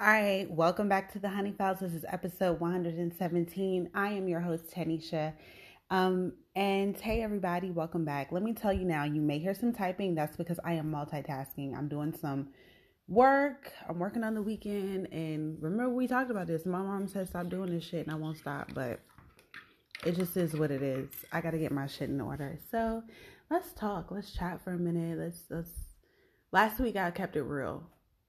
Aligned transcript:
All 0.00 0.06
right, 0.06 0.48
welcome 0.48 0.88
back 0.88 1.12
to 1.14 1.18
the 1.18 1.28
Honey 1.28 1.50
Files. 1.50 1.80
This 1.80 1.92
is 1.92 2.04
episode 2.06 2.60
117. 2.60 3.90
I 3.92 4.08
am 4.10 4.28
your 4.28 4.38
host, 4.38 4.70
Tanisha. 4.70 5.32
Um, 5.90 6.34
and 6.54 6.96
hey, 6.96 7.20
everybody, 7.20 7.72
welcome 7.72 8.04
back. 8.04 8.30
Let 8.30 8.44
me 8.44 8.52
tell 8.52 8.72
you 8.72 8.84
now, 8.84 9.02
you 9.02 9.20
may 9.20 9.40
hear 9.40 9.54
some 9.54 9.72
typing. 9.72 10.14
That's 10.14 10.36
because 10.36 10.60
I 10.64 10.74
am 10.74 10.92
multitasking. 10.92 11.76
I'm 11.76 11.88
doing 11.88 12.14
some 12.16 12.50
work. 13.08 13.72
I'm 13.88 13.98
working 13.98 14.22
on 14.22 14.36
the 14.36 14.42
weekend. 14.42 15.08
And 15.10 15.60
remember, 15.60 15.92
we 15.92 16.06
talked 16.06 16.30
about 16.30 16.46
this. 16.46 16.64
My 16.64 16.78
mom 16.78 17.08
said, 17.08 17.26
stop 17.26 17.48
doing 17.48 17.72
this 17.72 17.82
shit, 17.82 18.06
and 18.06 18.14
I 18.14 18.18
won't 18.20 18.38
stop. 18.38 18.72
But 18.72 19.00
it 20.06 20.14
just 20.14 20.36
is 20.36 20.54
what 20.54 20.70
it 20.70 20.80
is. 20.80 21.08
I 21.32 21.40
got 21.40 21.50
to 21.50 21.58
get 21.58 21.72
my 21.72 21.88
shit 21.88 22.08
in 22.08 22.20
order. 22.20 22.56
So 22.70 23.02
let's 23.50 23.72
talk. 23.72 24.12
Let's 24.12 24.32
chat 24.32 24.62
for 24.62 24.74
a 24.74 24.78
minute. 24.78 25.18
Let's, 25.18 25.42
let's. 25.50 25.70
Last 26.52 26.78
week, 26.78 26.94
I 26.94 27.10
kept 27.10 27.34
it 27.34 27.42
real. 27.42 27.82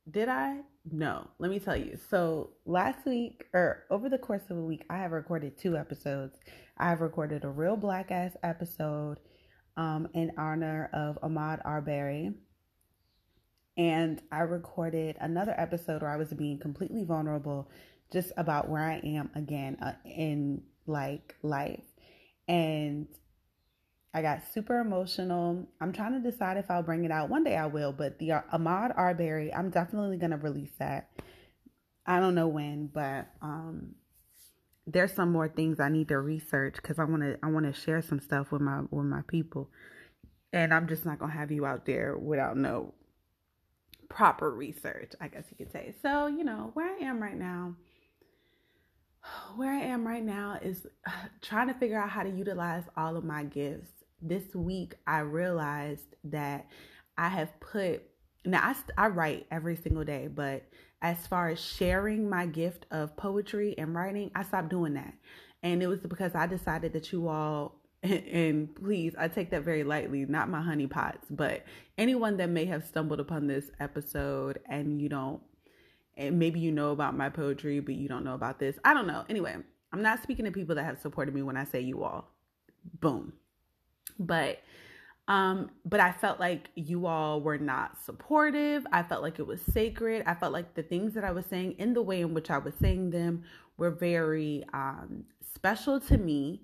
Did 0.10 0.30
I? 0.30 0.62
No, 0.86 1.28
let 1.40 1.52
me 1.52 1.60
tell 1.60 1.76
you. 1.76 1.98
So 2.10 2.52
last 2.66 3.06
week, 3.06 3.46
or 3.54 3.86
over 3.90 4.10
the 4.10 4.18
course 4.18 4.44
of 4.50 4.58
a 4.58 4.62
week, 4.62 4.86
I 4.90 4.98
have 4.98 5.12
recorded 5.12 5.58
two 5.58 5.78
episodes. 5.78 6.40
I 6.78 6.90
have 6.90 7.02
recorded 7.02 7.44
a 7.44 7.50
real 7.50 7.76
black 7.76 8.12
ass 8.12 8.32
episode 8.44 9.20
um, 9.78 10.08
in 10.14 10.32
honor 10.38 10.90
of 10.94 11.20
Ahmaud 11.22 11.62
Arbery. 11.66 12.34
And 13.78 14.22
I 14.32 14.40
recorded 14.40 15.16
another 15.22 15.54
episode 15.58 16.02
where 16.02 16.12
I 16.12 16.18
was 16.18 16.34
being 16.34 16.60
completely 16.60 17.04
vulnerable 17.04 17.70
just 18.12 18.32
about 18.36 18.70
where 18.70 18.84
I 18.84 19.00
am 19.04 19.30
again 19.36 19.78
uh, 19.82 19.94
in 20.06 20.64
like 20.88 21.36
life. 21.44 21.84
And 22.48 23.08
I 24.14 24.22
got 24.22 24.42
super 24.54 24.80
emotional. 24.80 25.68
I'm 25.80 25.94
trying 25.94 26.22
to 26.22 26.32
decide 26.32 26.58
if 26.58 26.72
I'll 26.72 26.82
bring 26.84 27.06
it 27.06 27.12
out. 27.12 27.30
One 27.30 27.44
day 27.44 27.56
I 27.56 27.68
will, 27.68 27.92
but 27.92 28.18
the 28.18 28.32
uh, 28.32 28.42
Ahmaud 28.54 28.98
Arbery, 28.98 29.54
I'm 29.54 29.70
definitely 29.70 30.18
going 30.18 30.32
to 30.32 30.38
release 30.38 30.74
that. 30.80 31.10
I 32.06 32.20
don't 32.20 32.34
know 32.34 32.48
when, 32.48 32.88
but 32.88 33.28
um 33.42 33.94
there's 34.88 35.14
some 35.14 35.32
more 35.32 35.48
things 35.48 35.80
I 35.80 35.90
need 35.90 36.08
to 36.08 36.18
research 36.18 36.82
cuz 36.82 36.98
I 36.98 37.04
want 37.04 37.22
to 37.22 37.38
I 37.44 37.52
want 37.52 37.68
to 37.68 37.74
share 37.74 38.02
some 38.02 38.20
stuff 38.20 38.52
with 38.52 38.62
my 38.62 38.82
with 38.90 39.06
my 39.06 39.22
people. 39.28 39.70
And 40.52 40.74
I'm 40.74 40.88
just 40.88 41.06
not 41.06 41.20
going 41.20 41.32
to 41.32 41.38
have 41.38 41.52
you 41.52 41.68
out 41.68 41.86
there 41.86 42.18
without 42.18 42.58
no 42.58 42.96
proper 44.10 44.50
research, 44.50 45.12
I 45.22 45.28
guess 45.28 45.46
you 45.52 45.58
could 45.58 45.72
say. 45.72 45.94
So, 46.02 46.26
you 46.26 46.44
know, 46.44 46.72
where 46.74 46.90
I 46.90 46.98
am 47.04 47.22
right 47.22 47.38
now, 47.38 47.76
where 49.56 49.72
I 49.72 49.82
am 49.82 50.08
right 50.08 50.24
now 50.24 50.58
is 50.60 50.88
trying 51.44 51.68
to 51.68 51.76
figure 51.76 52.02
out 52.02 52.10
how 52.10 52.24
to 52.24 52.30
utilize 52.32 52.86
all 52.98 53.16
of 53.16 53.24
my 53.24 53.44
gifts 53.44 53.99
this 54.22 54.54
week 54.54 54.96
I 55.08 55.20
realized 55.20 56.16
that 56.26 56.68
I 57.18 57.30
have 57.30 57.60
put 57.60 58.04
now 58.46 58.62
I, 58.64 58.76
I 58.98 59.08
write 59.08 59.48
every 59.52 59.76
single 59.76 60.04
day, 60.04 60.28
but 60.28 60.64
as 61.02 61.28
far 61.28 61.50
as 61.50 61.60
sharing 61.60 62.30
my 62.30 62.46
gift 62.46 62.86
of 62.92 63.16
poetry 63.18 63.76
and 63.78 63.94
writing, 63.94 64.32
I 64.36 64.44
stopped 64.44 64.70
doing 64.70 64.94
that. 64.94 65.14
And 65.62 65.84
it 65.84 65.88
was 65.88 66.00
because 66.00 66.36
I 66.36 66.48
decided 66.48 66.94
that 66.94 67.12
you 67.12 67.28
all 67.28 67.80
and 68.04 68.74
please, 68.76 69.14
I 69.18 69.28
take 69.28 69.50
that 69.52 69.64
very 69.64 69.84
lightly, 69.84 70.26
not 70.26 70.50
my 70.50 70.62
honeypots, 70.62 71.24
but 71.30 71.66
anyone 71.98 72.38
that 72.38 72.50
may 72.50 72.66
have 72.66 72.86
stumbled 72.86 73.20
upon 73.20 73.48
this 73.48 73.66
episode 73.80 74.60
and 74.68 75.02
you 75.02 75.10
don't, 75.10 75.42
and 76.16 76.40
maybe 76.40 76.62
you 76.62 76.72
know 76.72 76.92
about 76.92 77.18
my 77.18 77.30
poetry, 77.30 77.82
but 77.82 77.96
you 77.96 78.08
don't 78.08 78.24
know 78.24 78.36
about 78.36 78.58
this. 78.58 78.78
I 78.86 78.94
don't 78.94 79.08
know. 79.08 79.26
Anyway, 79.28 79.56
I'm 79.92 80.02
not 80.02 80.24
speaking 80.24 80.46
to 80.46 80.52
people 80.52 80.76
that 80.76 80.86
have 80.86 81.00
supported 81.00 81.36
me 81.36 81.42
when 81.42 81.58
I 81.58 81.66
say 81.66 81.82
you 81.82 82.04
all. 82.04 82.32
Boom. 83.02 83.34
But 84.20 84.60
um 85.28 85.70
but 85.86 86.00
I 86.00 86.12
felt 86.12 86.40
like 86.40 86.70
you 86.76 87.06
all 87.06 87.42
were 87.42 87.58
not 87.58 87.98
supportive. 88.04 88.86
I 88.92 89.04
felt 89.04 89.22
like 89.22 89.40
it 89.40 89.48
was 89.48 89.62
sacred. 89.62 90.24
I 90.26 90.34
felt 90.36 90.54
like 90.54 90.74
the 90.76 90.84
things 90.84 91.14
that 91.14 91.24
I 91.24 91.32
was 91.32 91.46
saying 91.46 91.76
in 91.78 91.94
the 91.94 92.02
way 92.02 92.22
in 92.22 92.34
which 92.34 92.50
I 92.50 92.58
was 92.58 92.74
saying 92.82 93.12
them 93.12 93.44
were 93.78 93.92
very 93.92 94.66
um 94.74 95.26
special 95.54 96.00
to 96.02 96.18
me 96.18 96.62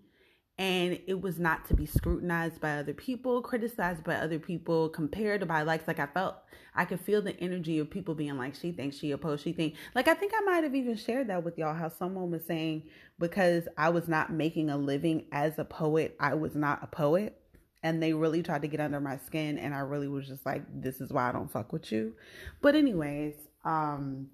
and 0.57 0.99
it 1.05 1.19
was 1.19 1.37
not 1.37 1.65
to 1.65 1.73
be 1.73 1.85
scrutinized 1.85 2.61
by 2.61 2.77
other 2.77 2.93
people, 2.93 3.41
criticized 3.41 4.05
by 4.05 4.15
other 4.15 4.39
people, 4.39 4.87
compared 4.87 5.45
by 5.47 5.63
likes. 5.63 5.85
Like 5.87 5.99
I 5.99 6.05
felt, 6.05 6.35
I 6.73 6.85
could 6.85 7.01
feel 7.01 7.21
the 7.21 7.37
energy 7.41 7.79
of 7.79 7.89
people 7.89 8.15
being 8.15 8.37
like, 8.37 8.55
"She 8.55 8.71
thinks 8.71 8.97
she 8.97 9.11
opposed. 9.11 9.43
She 9.43 9.51
think 9.51 9.75
like 9.95 10.07
I 10.07 10.13
think 10.13 10.31
I 10.35 10.41
might 10.41 10.63
have 10.63 10.75
even 10.75 10.95
shared 10.95 11.27
that 11.27 11.43
with 11.43 11.57
y'all. 11.57 11.73
How 11.73 11.89
someone 11.89 12.31
was 12.31 12.45
saying 12.45 12.83
because 13.19 13.67
I 13.77 13.89
was 13.89 14.07
not 14.07 14.31
making 14.31 14.69
a 14.69 14.77
living 14.77 15.25
as 15.31 15.59
a 15.59 15.65
poet, 15.65 16.15
I 16.19 16.35
was 16.35 16.55
not 16.55 16.81
a 16.81 16.87
poet 16.87 17.37
and 17.85 18.01
they 18.01 18.13
really 18.13 18.41
tried 18.41 18.63
to 18.63 18.67
get 18.67 18.79
under 18.79 18.99
my 18.99 19.15
skin 19.15 19.59
and 19.59 19.75
I 19.75 19.77
really 19.77 20.07
was 20.07 20.27
just 20.27 20.43
like 20.43 20.63
this 20.73 20.99
is 20.99 21.13
why 21.13 21.29
I 21.29 21.31
don't 21.31 21.51
fuck 21.51 21.71
with 21.71 21.91
you. 21.91 22.15
But 22.59 22.73
anyways, 22.73 23.35
um 23.63 24.31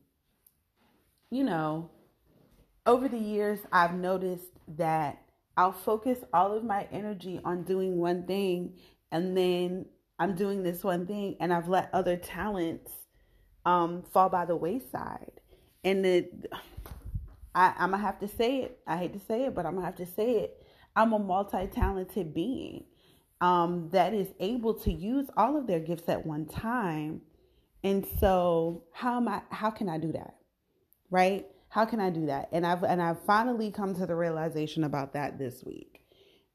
you 1.29 1.43
know, 1.43 1.89
over 2.85 3.09
the 3.09 3.19
years 3.19 3.59
I've 3.69 3.93
noticed 3.93 4.53
that 4.77 5.21
I'll 5.57 5.73
focus 5.73 6.19
all 6.33 6.55
of 6.55 6.63
my 6.63 6.87
energy 6.93 7.41
on 7.43 7.63
doing 7.63 7.97
one 7.97 8.25
thing 8.25 8.75
and 9.11 9.35
then 9.35 9.85
I'm 10.17 10.33
doing 10.33 10.63
this 10.63 10.81
one 10.81 11.05
thing 11.05 11.35
and 11.41 11.53
I've 11.53 11.67
let 11.67 11.89
other 11.91 12.15
talents 12.15 12.89
um 13.65 14.03
fall 14.13 14.29
by 14.29 14.45
the 14.45 14.55
wayside. 14.55 15.41
And 15.83 16.05
it 16.05 16.45
I, 17.53 17.73
I'm 17.77 17.91
gonna 17.91 18.01
have 18.01 18.19
to 18.21 18.29
say 18.29 18.61
it. 18.61 18.79
I 18.87 18.95
hate 18.95 19.11
to 19.11 19.19
say 19.19 19.43
it, 19.43 19.55
but 19.55 19.65
I'm 19.65 19.73
gonna 19.73 19.85
have 19.85 19.97
to 19.97 20.05
say 20.05 20.37
it. 20.37 20.65
I'm 20.95 21.11
a 21.11 21.19
multi-talented 21.19 22.33
being 22.33 22.85
um, 23.41 23.89
that 23.91 24.13
is 24.13 24.27
able 24.39 24.75
to 24.75 24.91
use 24.91 25.27
all 25.35 25.57
of 25.57 25.67
their 25.67 25.79
gifts 25.79 26.07
at 26.07 26.25
one 26.25 26.45
time. 26.45 27.21
And 27.83 28.05
so, 28.19 28.83
how 28.93 29.17
am 29.17 29.27
I? 29.27 29.41
How 29.49 29.71
can 29.71 29.89
I 29.89 29.97
do 29.97 30.11
that? 30.11 30.35
Right? 31.09 31.47
How 31.69 31.85
can 31.85 31.99
I 31.99 32.11
do 32.11 32.27
that? 32.27 32.49
And 32.51 32.65
I've 32.65 32.83
and 32.83 33.01
I've 33.01 33.23
finally 33.23 33.71
come 33.71 33.95
to 33.95 34.05
the 34.05 34.15
realization 34.15 34.83
about 34.83 35.13
that 35.13 35.39
this 35.39 35.63
week. 35.65 36.05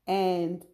And 0.07 0.65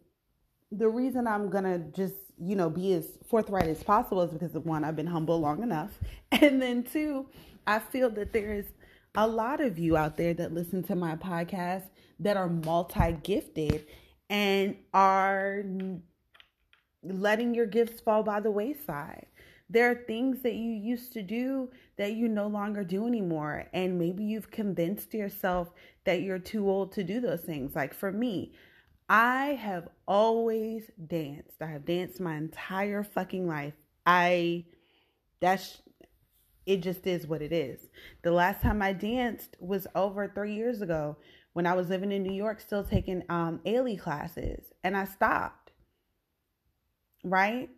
the 0.71 0.87
reason 0.87 1.27
I'm 1.27 1.49
gonna 1.49 1.79
just 1.79 2.13
you 2.37 2.55
know 2.55 2.69
be 2.69 2.93
as 2.93 3.07
forthright 3.27 3.67
as 3.67 3.83
possible 3.83 4.21
is 4.21 4.31
because 4.31 4.53
of 4.53 4.65
one, 4.65 4.83
I've 4.83 4.95
been 4.95 5.07
humble 5.07 5.39
long 5.39 5.63
enough, 5.63 5.91
and 6.31 6.61
then 6.61 6.83
two, 6.83 7.27
I 7.65 7.79
feel 7.79 8.11
that 8.11 8.31
there 8.33 8.53
is 8.53 8.65
a 9.15 9.27
lot 9.27 9.61
of 9.61 9.79
you 9.79 9.97
out 9.97 10.17
there 10.17 10.33
that 10.35 10.53
listen 10.53 10.83
to 10.83 10.95
my 10.95 11.15
podcast 11.15 11.83
that 12.19 12.37
are 12.37 12.49
multi 12.49 13.17
gifted 13.23 13.85
and 14.33 14.75
are 14.95 15.63
letting 17.03 17.53
your 17.53 17.67
gifts 17.67 18.01
fall 18.01 18.23
by 18.23 18.39
the 18.39 18.49
wayside. 18.49 19.27
There 19.69 19.91
are 19.91 19.95
things 20.07 20.41
that 20.41 20.55
you 20.55 20.71
used 20.71 21.13
to 21.13 21.21
do 21.21 21.69
that 21.97 22.13
you 22.13 22.27
no 22.27 22.47
longer 22.47 22.83
do 22.83 23.05
anymore. 23.05 23.67
And 23.73 23.99
maybe 23.99 24.23
you've 24.23 24.49
convinced 24.49 25.13
yourself 25.13 25.71
that 26.05 26.23
you're 26.23 26.39
too 26.39 26.67
old 26.67 26.93
to 26.93 27.03
do 27.03 27.21
those 27.21 27.41
things. 27.41 27.75
Like 27.75 27.93
for 27.93 28.11
me, 28.11 28.53
I 29.07 29.59
have 29.61 29.87
always 30.07 30.89
danced. 31.07 31.61
I 31.61 31.67
have 31.67 31.85
danced 31.85 32.19
my 32.19 32.35
entire 32.35 33.03
fucking 33.03 33.47
life. 33.47 33.75
I, 34.03 34.65
that's, 35.41 35.79
it 36.65 36.77
just 36.77 37.05
is 37.05 37.27
what 37.27 37.43
it 37.43 37.53
is. 37.53 37.87
The 38.23 38.31
last 38.31 38.63
time 38.63 38.81
I 38.81 38.93
danced 38.93 39.57
was 39.59 39.85
over 39.93 40.27
three 40.27 40.55
years 40.55 40.81
ago 40.81 41.17
when 41.53 41.65
I 41.65 41.73
was 41.73 41.89
living 41.89 42.11
in 42.11 42.23
New 42.23 42.33
York, 42.33 42.59
still 42.59 42.83
taking 42.83 43.23
um, 43.29 43.59
Ailey 43.65 43.99
classes, 43.99 44.73
and 44.83 44.97
I 44.97 45.05
stopped. 45.05 45.71
Right? 47.23 47.69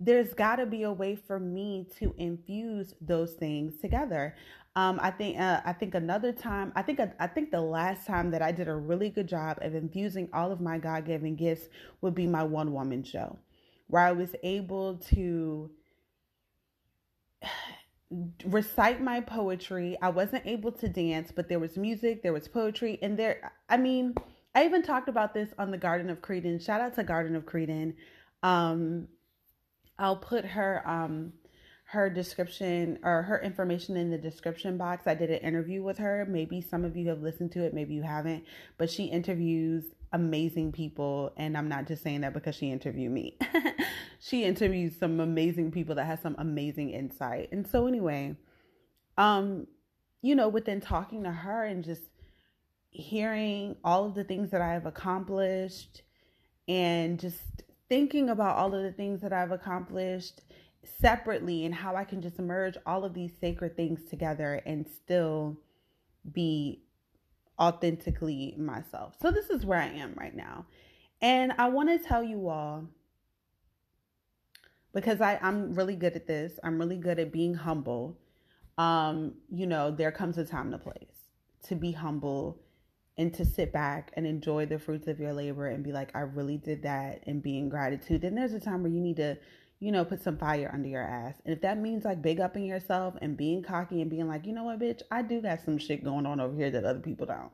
There's 0.00 0.34
got 0.34 0.56
to 0.56 0.66
be 0.66 0.82
a 0.82 0.92
way 0.92 1.14
for 1.14 1.38
me 1.38 1.86
to 1.98 2.14
infuse 2.18 2.94
those 3.00 3.34
things 3.34 3.80
together. 3.80 4.34
Um, 4.76 4.98
I 5.00 5.12
think 5.12 5.38
uh, 5.38 5.60
I 5.64 5.72
think 5.72 5.94
another 5.94 6.32
time 6.32 6.72
I 6.74 6.82
think 6.82 6.98
I 7.20 7.26
think 7.28 7.52
the 7.52 7.60
last 7.60 8.06
time 8.06 8.32
that 8.32 8.42
I 8.42 8.50
did 8.50 8.66
a 8.66 8.74
really 8.74 9.08
good 9.08 9.28
job 9.28 9.58
of 9.62 9.74
infusing 9.76 10.28
all 10.32 10.50
of 10.50 10.60
my 10.60 10.78
God 10.78 11.06
given 11.06 11.36
gifts 11.36 11.68
would 12.00 12.14
be 12.14 12.26
my 12.26 12.42
one 12.42 12.72
woman 12.72 13.04
show, 13.04 13.38
where 13.86 14.02
I 14.02 14.10
was 14.10 14.34
able 14.42 14.96
to 14.96 15.70
recite 18.44 19.00
my 19.00 19.20
poetry. 19.20 19.96
I 20.02 20.08
wasn't 20.08 20.46
able 20.46 20.72
to 20.72 20.88
dance, 20.88 21.32
but 21.34 21.48
there 21.48 21.58
was 21.58 21.76
music, 21.76 22.22
there 22.22 22.32
was 22.32 22.48
poetry, 22.48 22.98
and 23.02 23.18
there, 23.18 23.52
I 23.68 23.76
mean, 23.76 24.14
I 24.54 24.64
even 24.64 24.82
talked 24.82 25.08
about 25.08 25.34
this 25.34 25.50
on 25.58 25.70
the 25.70 25.78
Garden 25.78 26.10
of 26.10 26.20
Creden. 26.20 26.64
Shout 26.64 26.80
out 26.80 26.94
to 26.94 27.02
Garden 27.02 27.34
of 27.34 27.44
Creden. 27.44 27.94
Um, 28.42 29.08
I'll 29.98 30.16
put 30.16 30.44
her 30.44 30.82
um 30.86 31.32
her 31.86 32.10
description 32.10 32.98
or 33.04 33.22
her 33.22 33.40
information 33.40 33.96
in 33.96 34.10
the 34.10 34.18
description 34.18 34.76
box. 34.76 35.06
I 35.06 35.14
did 35.14 35.30
an 35.30 35.38
interview 35.38 35.82
with 35.82 35.98
her. 35.98 36.26
Maybe 36.28 36.60
some 36.60 36.84
of 36.84 36.96
you 36.96 37.08
have 37.08 37.20
listened 37.20 37.52
to 37.52 37.64
it, 37.64 37.74
maybe 37.74 37.94
you 37.94 38.02
haven't, 38.02 38.44
but 38.78 38.90
she 38.90 39.04
interviews 39.04 39.84
amazing 40.14 40.72
people 40.72 41.32
and 41.36 41.56
I'm 41.58 41.68
not 41.68 41.86
just 41.86 42.02
saying 42.02 42.22
that 42.22 42.32
because 42.32 42.54
she 42.54 42.70
interviewed 42.70 43.12
me. 43.12 43.36
she 44.20 44.44
interviews 44.44 44.94
some 44.98 45.20
amazing 45.20 45.72
people 45.72 45.96
that 45.96 46.06
has 46.06 46.20
some 46.20 46.36
amazing 46.38 46.90
insight. 46.90 47.50
And 47.52 47.66
so 47.66 47.86
anyway, 47.86 48.36
um 49.18 49.66
you 50.22 50.34
know, 50.34 50.48
within 50.48 50.80
talking 50.80 51.24
to 51.24 51.30
her 51.30 51.64
and 51.64 51.84
just 51.84 52.00
hearing 52.88 53.76
all 53.84 54.06
of 54.06 54.14
the 54.14 54.24
things 54.24 54.50
that 54.52 54.62
I 54.62 54.72
have 54.72 54.86
accomplished 54.86 56.02
and 56.68 57.20
just 57.20 57.42
thinking 57.88 58.30
about 58.30 58.56
all 58.56 58.74
of 58.74 58.82
the 58.82 58.92
things 58.92 59.20
that 59.20 59.32
I've 59.32 59.50
accomplished 59.50 60.40
separately 61.00 61.64
and 61.64 61.74
how 61.74 61.96
I 61.96 62.04
can 62.04 62.22
just 62.22 62.38
merge 62.38 62.76
all 62.86 63.04
of 63.04 63.14
these 63.14 63.32
sacred 63.40 63.76
things 63.76 64.04
together 64.08 64.62
and 64.64 64.86
still 64.88 65.58
be 66.32 66.83
authentically 67.58 68.54
myself. 68.58 69.14
So 69.20 69.30
this 69.30 69.50
is 69.50 69.64
where 69.64 69.80
I 69.80 69.88
am 69.88 70.14
right 70.14 70.34
now. 70.34 70.66
And 71.20 71.52
I 71.58 71.68
want 71.68 71.88
to 71.88 71.98
tell 72.06 72.22
you 72.22 72.48
all 72.48 72.84
because 74.92 75.20
I, 75.20 75.38
I'm 75.42 75.74
really 75.74 75.96
good 75.96 76.14
at 76.14 76.26
this. 76.26 76.58
I'm 76.62 76.78
really 76.78 76.96
good 76.96 77.18
at 77.18 77.32
being 77.32 77.54
humble. 77.54 78.18
Um, 78.78 79.34
you 79.50 79.66
know, 79.66 79.90
there 79.90 80.12
comes 80.12 80.38
a 80.38 80.44
time 80.44 80.66
and 80.66 80.74
a 80.74 80.78
place 80.78 81.30
to 81.64 81.74
be 81.74 81.92
humble 81.92 82.60
and 83.16 83.32
to 83.34 83.44
sit 83.44 83.72
back 83.72 84.10
and 84.14 84.26
enjoy 84.26 84.66
the 84.66 84.78
fruits 84.78 85.06
of 85.06 85.20
your 85.20 85.32
labor 85.32 85.68
and 85.68 85.84
be 85.84 85.92
like, 85.92 86.10
I 86.14 86.20
really 86.20 86.56
did 86.56 86.82
that 86.82 87.22
and 87.26 87.42
be 87.42 87.58
in 87.58 87.68
gratitude. 87.68 88.22
Then 88.22 88.34
there's 88.34 88.54
a 88.54 88.60
time 88.60 88.82
where 88.82 88.92
you 88.92 89.00
need 89.00 89.16
to, 89.16 89.36
you 89.84 89.92
know, 89.92 90.02
put 90.02 90.22
some 90.22 90.38
fire 90.38 90.70
under 90.72 90.88
your 90.88 91.02
ass. 91.02 91.34
And 91.44 91.54
if 91.54 91.60
that 91.60 91.76
means 91.78 92.06
like 92.06 92.22
big 92.22 92.40
upping 92.40 92.64
yourself 92.64 93.16
and 93.20 93.36
being 93.36 93.62
cocky 93.62 94.00
and 94.00 94.10
being 94.10 94.26
like, 94.26 94.46
you 94.46 94.54
know 94.54 94.64
what, 94.64 94.80
bitch, 94.80 95.02
I 95.10 95.20
do 95.20 95.42
got 95.42 95.60
some 95.62 95.76
shit 95.76 96.02
going 96.02 96.24
on 96.24 96.40
over 96.40 96.56
here 96.56 96.70
that 96.70 96.84
other 96.84 97.00
people 97.00 97.26
don't. 97.26 97.50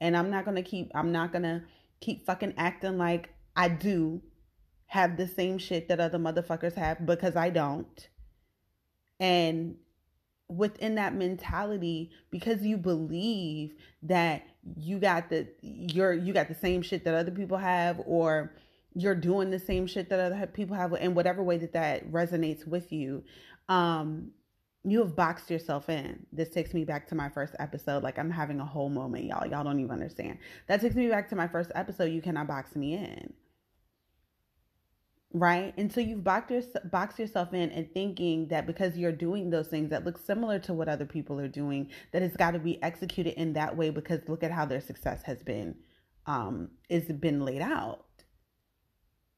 And 0.00 0.16
I'm 0.16 0.30
not 0.30 0.46
gonna 0.46 0.62
keep 0.62 0.90
I'm 0.94 1.12
not 1.12 1.30
gonna 1.30 1.62
keep 2.00 2.24
fucking 2.24 2.54
acting 2.56 2.96
like 2.96 3.34
I 3.54 3.68
do 3.68 4.22
have 4.86 5.18
the 5.18 5.28
same 5.28 5.58
shit 5.58 5.88
that 5.88 6.00
other 6.00 6.18
motherfuckers 6.18 6.72
have 6.72 7.04
because 7.04 7.36
I 7.36 7.50
don't. 7.50 8.08
And 9.20 9.76
within 10.48 10.94
that 10.94 11.14
mentality 11.14 12.12
because 12.30 12.62
you 12.62 12.78
believe 12.78 13.74
that 14.04 14.42
you 14.78 14.98
got 14.98 15.28
the 15.28 15.48
you're 15.60 16.14
you 16.14 16.32
got 16.32 16.48
the 16.48 16.54
same 16.54 16.80
shit 16.80 17.04
that 17.04 17.14
other 17.14 17.30
people 17.30 17.58
have 17.58 18.00
or 18.06 18.54
you're 18.94 19.14
doing 19.14 19.50
the 19.50 19.58
same 19.58 19.86
shit 19.86 20.08
that 20.08 20.20
other 20.20 20.46
people 20.46 20.76
have 20.76 20.92
in 20.94 21.14
whatever 21.14 21.42
way 21.42 21.58
that 21.58 21.72
that 21.72 22.10
resonates 22.10 22.66
with 22.66 22.92
you 22.92 23.22
um 23.68 24.30
you 24.86 24.98
have 24.98 25.16
boxed 25.16 25.50
yourself 25.50 25.88
in. 25.88 26.26
This 26.30 26.50
takes 26.50 26.74
me 26.74 26.84
back 26.84 27.08
to 27.08 27.14
my 27.14 27.30
first 27.30 27.54
episode. 27.58 28.02
Like 28.02 28.18
i'm 28.18 28.30
having 28.30 28.60
a 28.60 28.66
whole 28.66 28.90
moment 28.90 29.24
y'all. 29.24 29.46
Y'all 29.46 29.64
don't 29.64 29.80
even 29.80 29.92
understand. 29.92 30.38
That 30.68 30.80
takes 30.80 30.94
me 30.94 31.08
back 31.08 31.28
to 31.30 31.36
my 31.36 31.48
first 31.48 31.72
episode 31.74 32.12
you 32.12 32.22
cannot 32.22 32.46
box 32.46 32.76
me 32.76 32.94
in. 32.94 33.32
Right? 35.36 35.74
and 35.76 35.92
so 35.92 36.00
you've 36.00 36.22
boxed, 36.22 36.52
your, 36.52 36.62
boxed 36.84 37.18
yourself 37.18 37.52
in 37.54 37.70
and 37.70 37.92
thinking 37.92 38.46
that 38.48 38.68
because 38.68 38.96
you're 38.96 39.10
doing 39.10 39.50
those 39.50 39.66
things 39.66 39.90
that 39.90 40.04
look 40.04 40.16
similar 40.16 40.60
to 40.60 40.72
what 40.72 40.88
other 40.88 41.06
people 41.06 41.40
are 41.40 41.48
doing, 41.48 41.90
that 42.12 42.22
it's 42.22 42.36
got 42.36 42.52
to 42.52 42.60
be 42.60 42.80
executed 42.84 43.34
in 43.34 43.54
that 43.54 43.76
way 43.76 43.90
because 43.90 44.20
look 44.28 44.44
at 44.44 44.52
how 44.52 44.64
their 44.64 44.80
success 44.80 45.24
has 45.24 45.42
been, 45.42 45.74
um, 46.26 46.70
is 46.88 47.06
been 47.06 47.44
laid 47.44 47.62
out. 47.62 48.03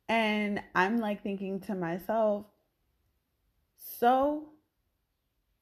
And 0.08 0.62
I'm 0.74 0.98
like 0.98 1.22
thinking 1.22 1.60
to 1.60 1.74
myself, 1.74 2.46
so 3.76 4.50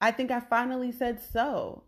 I 0.01 0.11
think 0.11 0.31
I 0.31 0.39
finally 0.39 0.91
said 0.91 1.19
so. 1.21 1.83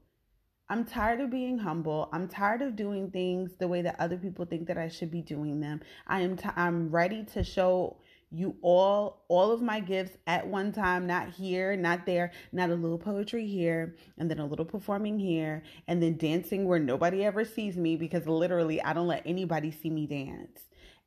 I'm 0.70 0.84
tired 0.84 1.22
of 1.22 1.30
being 1.30 1.60
humble. 1.60 2.10
I'm 2.12 2.28
tired 2.28 2.62
of 2.62 2.76
doing 2.76 3.10
things 3.10 3.56
the 3.58 3.68
way 3.68 3.82
that 3.84 4.00
other 4.00 4.18
people 4.18 4.46
think 4.46 4.68
that 4.68 4.78
I 4.78 4.90
should 4.90 5.12
be 5.12 5.22
doing 5.22 5.62
them. 5.62 5.82
I 6.08 6.22
am 6.22 6.36
t- 6.36 6.50
I'm 6.56 6.90
ready 6.90 7.24
to 7.34 7.44
show 7.44 7.98
you 8.30 8.58
all 8.62 9.24
all 9.30 9.52
of 9.52 9.62
my 9.62 9.80
gifts 9.80 10.18
at 10.28 10.46
one 10.46 10.74
time 10.74 11.08
not 11.08 11.30
here 11.30 11.78
not 11.78 12.06
there 12.06 12.32
not 12.52 12.70
a 12.70 12.76
little 12.76 12.98
poetry 12.98 13.48
here 13.48 13.96
and 14.18 14.30
then 14.30 14.40
a 14.40 14.46
little 14.46 14.66
performing 14.66 15.18
here 15.18 15.64
and 15.88 16.04
then 16.04 16.18
dancing 16.18 16.66
where 16.66 16.80
nobody 16.80 17.24
ever 17.24 17.46
sees 17.46 17.78
me 17.78 17.96
because 17.96 18.28
literally 18.28 18.82
i 18.82 18.92
don't 18.92 19.08
let 19.08 19.26
anybody 19.26 19.72
see 19.72 19.90
me 19.90 20.06
dance 20.06 20.60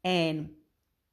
and 0.03 0.49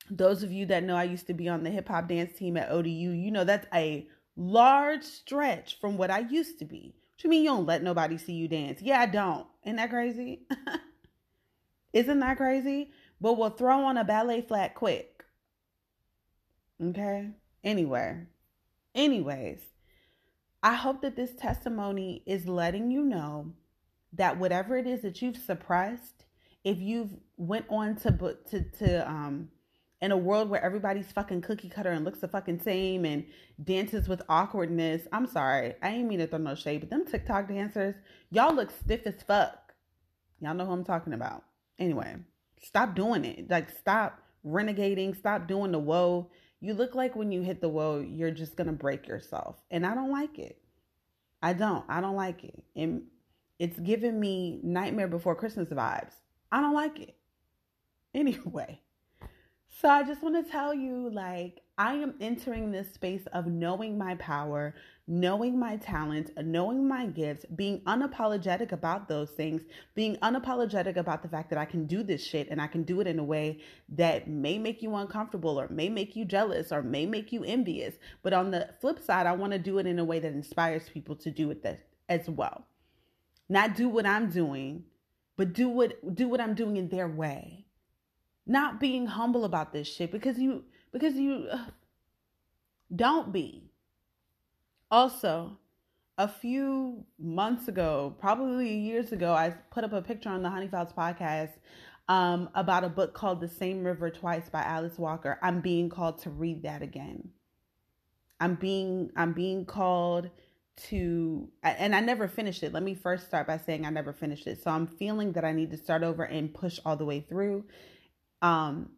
those 0.10 0.44
of 0.44 0.52
you 0.52 0.66
that 0.66 0.84
know 0.84 0.96
i 0.96 1.04
used 1.04 1.28
to 1.28 1.34
be 1.34 1.50
on 1.50 1.64
the 1.64 1.70
hip 1.70 1.88
hop 1.88 2.08
dance 2.08 2.38
team 2.38 2.58
at 2.58 2.70
odu 2.72 2.90
you 2.90 3.32
know 3.32 3.44
that's 3.44 3.68
a 3.74 4.08
large 4.36 5.04
stretch 5.04 5.80
from 5.80 5.98
what 5.98 6.12
i 6.12 6.20
used 6.20 6.60
to 6.60 6.66
be. 6.66 6.94
What 7.16 7.24
you 7.24 7.30
mean 7.30 7.44
you 7.44 7.50
don't 7.50 7.66
let 7.66 7.84
nobody 7.84 8.18
see 8.18 8.34
you 8.34 8.48
dance? 8.48 8.82
Yeah 8.82 9.00
i 9.00 9.06
don't. 9.06 9.48
Isn't 9.64 9.78
that 9.78 9.90
crazy? 9.90 10.42
Isn't 11.94 12.20
that 12.20 12.38
crazy? 12.38 12.92
But 13.20 13.38
we'll 13.38 13.50
throw 13.50 13.86
on 13.86 13.98
a 13.98 14.04
ballet 14.04 14.42
flat 14.42 14.76
quick. 14.76 15.24
Okay. 16.84 17.32
Anyway, 17.64 18.28
anyways, 18.94 19.60
I 20.62 20.76
hope 20.76 21.02
that 21.02 21.16
this 21.16 21.34
testimony 21.34 22.24
is 22.26 22.48
letting 22.48 22.92
you 22.92 23.04
know 23.04 23.54
that 24.14 24.38
whatever 24.38 24.78
it 24.78 24.86
is 24.86 25.02
that 25.02 25.22
you've 25.22 25.38
suppressed, 25.38 26.26
if 26.64 26.80
you've 26.80 27.14
went 27.38 27.66
on 27.70 27.96
to 27.98 28.38
to 28.50 28.62
to 28.78 29.10
um 29.10 29.50
in 30.02 30.12
a 30.12 30.18
world 30.18 30.50
where 30.50 30.64
everybody's 30.64 31.12
fucking 31.12 31.42
cookie 31.42 31.70
cutter 31.70 31.92
and 31.92 32.06
looks 32.06 32.20
the 32.20 32.28
fucking 32.28 32.62
same 32.62 33.06
and 33.06 33.26
dances 33.64 34.08
with 34.08 34.22
awkwardness. 34.30 35.04
I'm 35.12 35.28
sorry, 35.28 35.76
I 35.82 35.90
ain't 35.90 36.08
mean 36.08 36.20
to 36.20 36.28
throw 36.28 36.40
no 36.40 36.56
shade, 36.56 36.82
but 36.82 36.90
them 36.90 37.06
TikTok 37.06 37.48
dancers, 37.48 37.96
y'all 38.30 38.56
look 38.56 38.72
stiff 38.72 39.02
as 39.06 39.22
fuck. 39.24 39.74
Y'all 40.40 40.54
know 40.54 40.66
who 40.66 40.74
I'm 40.74 40.84
talking 40.84 41.14
about. 41.14 41.44
Anyway, 41.80 42.16
stop 42.62 42.96
doing 42.96 43.26
it. 43.26 43.50
Like, 43.50 43.70
stop 43.72 44.20
renegating. 44.46 45.18
Stop 45.18 45.48
doing 45.48 45.72
the 45.72 45.80
whoa 45.80 46.30
you 46.60 46.74
look 46.74 46.96
like 46.96 47.16
when 47.16 47.32
you 47.32 47.42
hit 47.42 47.62
the 47.62 47.70
whoa, 47.70 48.00
you're 48.00 48.32
just 48.32 48.56
going 48.56 48.68
to 48.68 48.74
break 48.74 49.08
yourself. 49.08 49.58
And 49.70 49.86
I 49.86 49.94
don't 49.94 50.12
like 50.12 50.40
it. 50.40 50.60
I 51.42 51.54
don't. 51.54 51.86
I 51.88 52.02
don't 52.02 52.16
like 52.16 52.44
it. 52.44 52.64
And 52.76 53.04
it's 53.60 53.80
giving 53.80 54.20
me 54.20 54.60
Nightmare 54.64 55.08
Before 55.08 55.36
Christmas 55.36 55.70
vibes. 55.70 56.14
I 56.52 56.62
don't 56.62 56.74
like 56.74 57.00
it. 57.00 57.14
Anyway, 58.16 58.80
so 59.80 59.88
I 59.90 60.02
just 60.04 60.24
want 60.24 60.44
to 60.44 60.52
tell 60.52 60.74
you 60.74 61.10
like, 61.12 61.62
I 61.78 61.94
am 61.94 62.16
entering 62.20 62.72
this 62.72 62.92
space 62.92 63.28
of 63.34 63.46
knowing 63.46 63.96
my 63.96 64.16
power, 64.16 64.74
knowing 65.06 65.60
my 65.60 65.78
talent, 65.78 66.32
knowing 66.44 66.88
my 66.88 67.06
gifts, 67.06 67.46
being 67.56 67.82
unapologetic 67.82 68.72
about 68.72 69.08
those 69.08 69.30
things, 69.30 69.62
being 69.94 70.16
unapologetic 70.18 70.98
about 70.98 71.22
the 71.22 71.30
fact 71.30 71.52
that 71.52 71.60
I 71.60 71.66
can 71.66 71.86
do 71.86 72.02
this 72.02 72.26
shit 72.26 72.48
and 72.50 72.60
I 72.60 72.66
can 72.66 72.82
do 72.82 73.02
it 73.02 73.06
in 73.06 73.20
a 73.20 73.24
way 73.24 73.60
that 73.90 74.28
may 74.28 74.58
make 74.58 74.82
you 74.82 74.96
uncomfortable 74.96 75.60
or 75.60 75.68
may 75.70 75.90
make 75.90 76.16
you 76.16 76.26
jealous 76.26 76.72
or 76.72 76.82
may 76.82 77.06
make 77.06 77.32
you 77.32 77.44
envious. 77.44 77.94
But 78.24 78.34
on 78.34 78.50
the 78.50 78.70
flip 78.82 79.00
side, 79.00 79.28
I 79.28 79.34
want 79.34 79.54
to 79.54 79.60
do 79.60 79.78
it 79.78 79.86
in 79.86 80.00
a 80.00 80.06
way 80.06 80.18
that 80.18 80.34
inspires 80.34 80.90
people 80.90 81.16
to 81.18 81.30
do 81.30 81.52
it 81.52 81.62
that, 81.62 81.82
as 82.10 82.28
well. 82.28 82.66
Not 83.48 83.76
do 83.76 83.88
what 83.90 84.08
I'm 84.08 84.32
doing, 84.32 84.86
but 85.36 85.54
do 85.54 85.70
what 85.70 86.16
do 86.16 86.28
what 86.28 86.42
I'm 86.42 86.56
doing 86.56 86.78
in 86.78 86.90
their 86.90 87.08
way. 87.08 87.67
Not 88.48 88.80
being 88.80 89.06
humble 89.06 89.46
about 89.46 89.74
this 89.74 89.88
shit 89.88 90.12
because 90.12 90.40
you 90.40 90.64
because 90.92 91.16
you 91.16 91.48
uh, 91.52 91.66
don't 92.96 93.32
be. 93.32 93.72
Also, 94.90 95.58
a 96.18 96.28
few 96.28 97.06
months 97.20 97.68
ago, 97.68 98.16
probably 98.20 98.74
years 98.78 99.12
ago, 99.12 99.34
I 99.34 99.50
put 99.72 99.84
up 99.84 99.94
a 99.94 100.02
picture 100.02 100.30
on 100.30 100.42
the 100.42 100.50
Honey 100.50 100.70
Files 100.70 100.94
podcast 100.98 101.52
um, 102.08 102.50
about 102.56 102.84
a 102.84 102.90
book 102.90 103.14
called 103.14 103.42
The 103.42 103.50
Same 103.50 103.84
River 103.84 104.10
Twice 104.10 104.50
by 104.50 104.62
Alice 104.62 104.98
Walker. 104.98 105.38
I'm 105.42 105.60
being 105.60 105.90
called 105.90 106.20
to 106.24 106.30
read 106.30 106.64
that 106.64 106.82
again. 106.82 107.30
I'm 108.40 108.56
being 108.56 109.12
I'm 109.16 109.34
being 109.34 109.66
called 109.66 110.30
to 110.90 111.50
and 111.64 111.96
I 111.96 112.02
never 112.02 112.28
finished 112.28 112.62
it. 112.64 112.72
Let 112.72 112.84
me 112.84 112.94
first 112.94 113.26
start 113.26 113.48
by 113.48 113.58
saying 113.58 113.86
I 113.86 113.90
never 113.90 114.14
finished 114.14 114.48
it. 114.48 114.62
So 114.62 114.70
I'm 114.70 114.88
feeling 114.88 115.34
that 115.34 115.44
I 115.44 115.52
need 115.52 115.72
to 115.72 115.78
start 115.78 116.04
over 116.04 116.24
and 116.24 116.54
push 116.54 116.80
all 116.86 116.96
the 116.96 117.06
way 117.06 117.20
through. 117.20 117.66
Um 118.42 118.92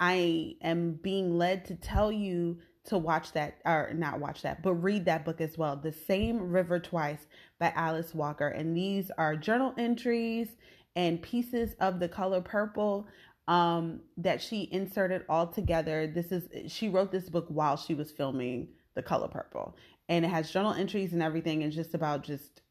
I 0.00 0.56
am 0.62 0.92
being 1.02 1.36
led 1.38 1.64
to 1.66 1.74
tell 1.74 2.12
you 2.12 2.58
to 2.84 2.98
watch 2.98 3.32
that 3.32 3.58
or 3.66 3.92
not 3.94 4.20
watch 4.20 4.42
that, 4.42 4.62
but 4.62 4.74
read 4.74 5.04
that 5.04 5.24
book 5.24 5.40
as 5.40 5.58
well. 5.58 5.76
The 5.76 5.92
Same 5.92 6.50
River 6.50 6.78
Twice 6.78 7.26
by 7.58 7.72
Alice 7.74 8.14
Walker. 8.14 8.48
And 8.48 8.76
these 8.76 9.10
are 9.18 9.36
journal 9.36 9.74
entries 9.76 10.48
and 10.96 11.20
pieces 11.20 11.74
of 11.80 12.00
the 12.00 12.08
color 12.08 12.40
purple 12.40 13.06
um, 13.46 14.00
that 14.16 14.40
she 14.40 14.68
inserted 14.72 15.24
all 15.28 15.46
together. 15.46 16.06
This 16.06 16.32
is 16.32 16.72
she 16.72 16.88
wrote 16.88 17.12
this 17.12 17.28
book 17.28 17.46
while 17.48 17.76
she 17.76 17.94
was 17.94 18.10
filming 18.10 18.68
The 18.94 19.02
Color 19.02 19.28
Purple. 19.28 19.76
And 20.08 20.24
it 20.24 20.28
has 20.28 20.50
journal 20.50 20.72
entries 20.72 21.12
and 21.12 21.22
everything 21.22 21.62
and 21.62 21.72
just 21.72 21.94
about 21.94 22.22
just 22.22 22.62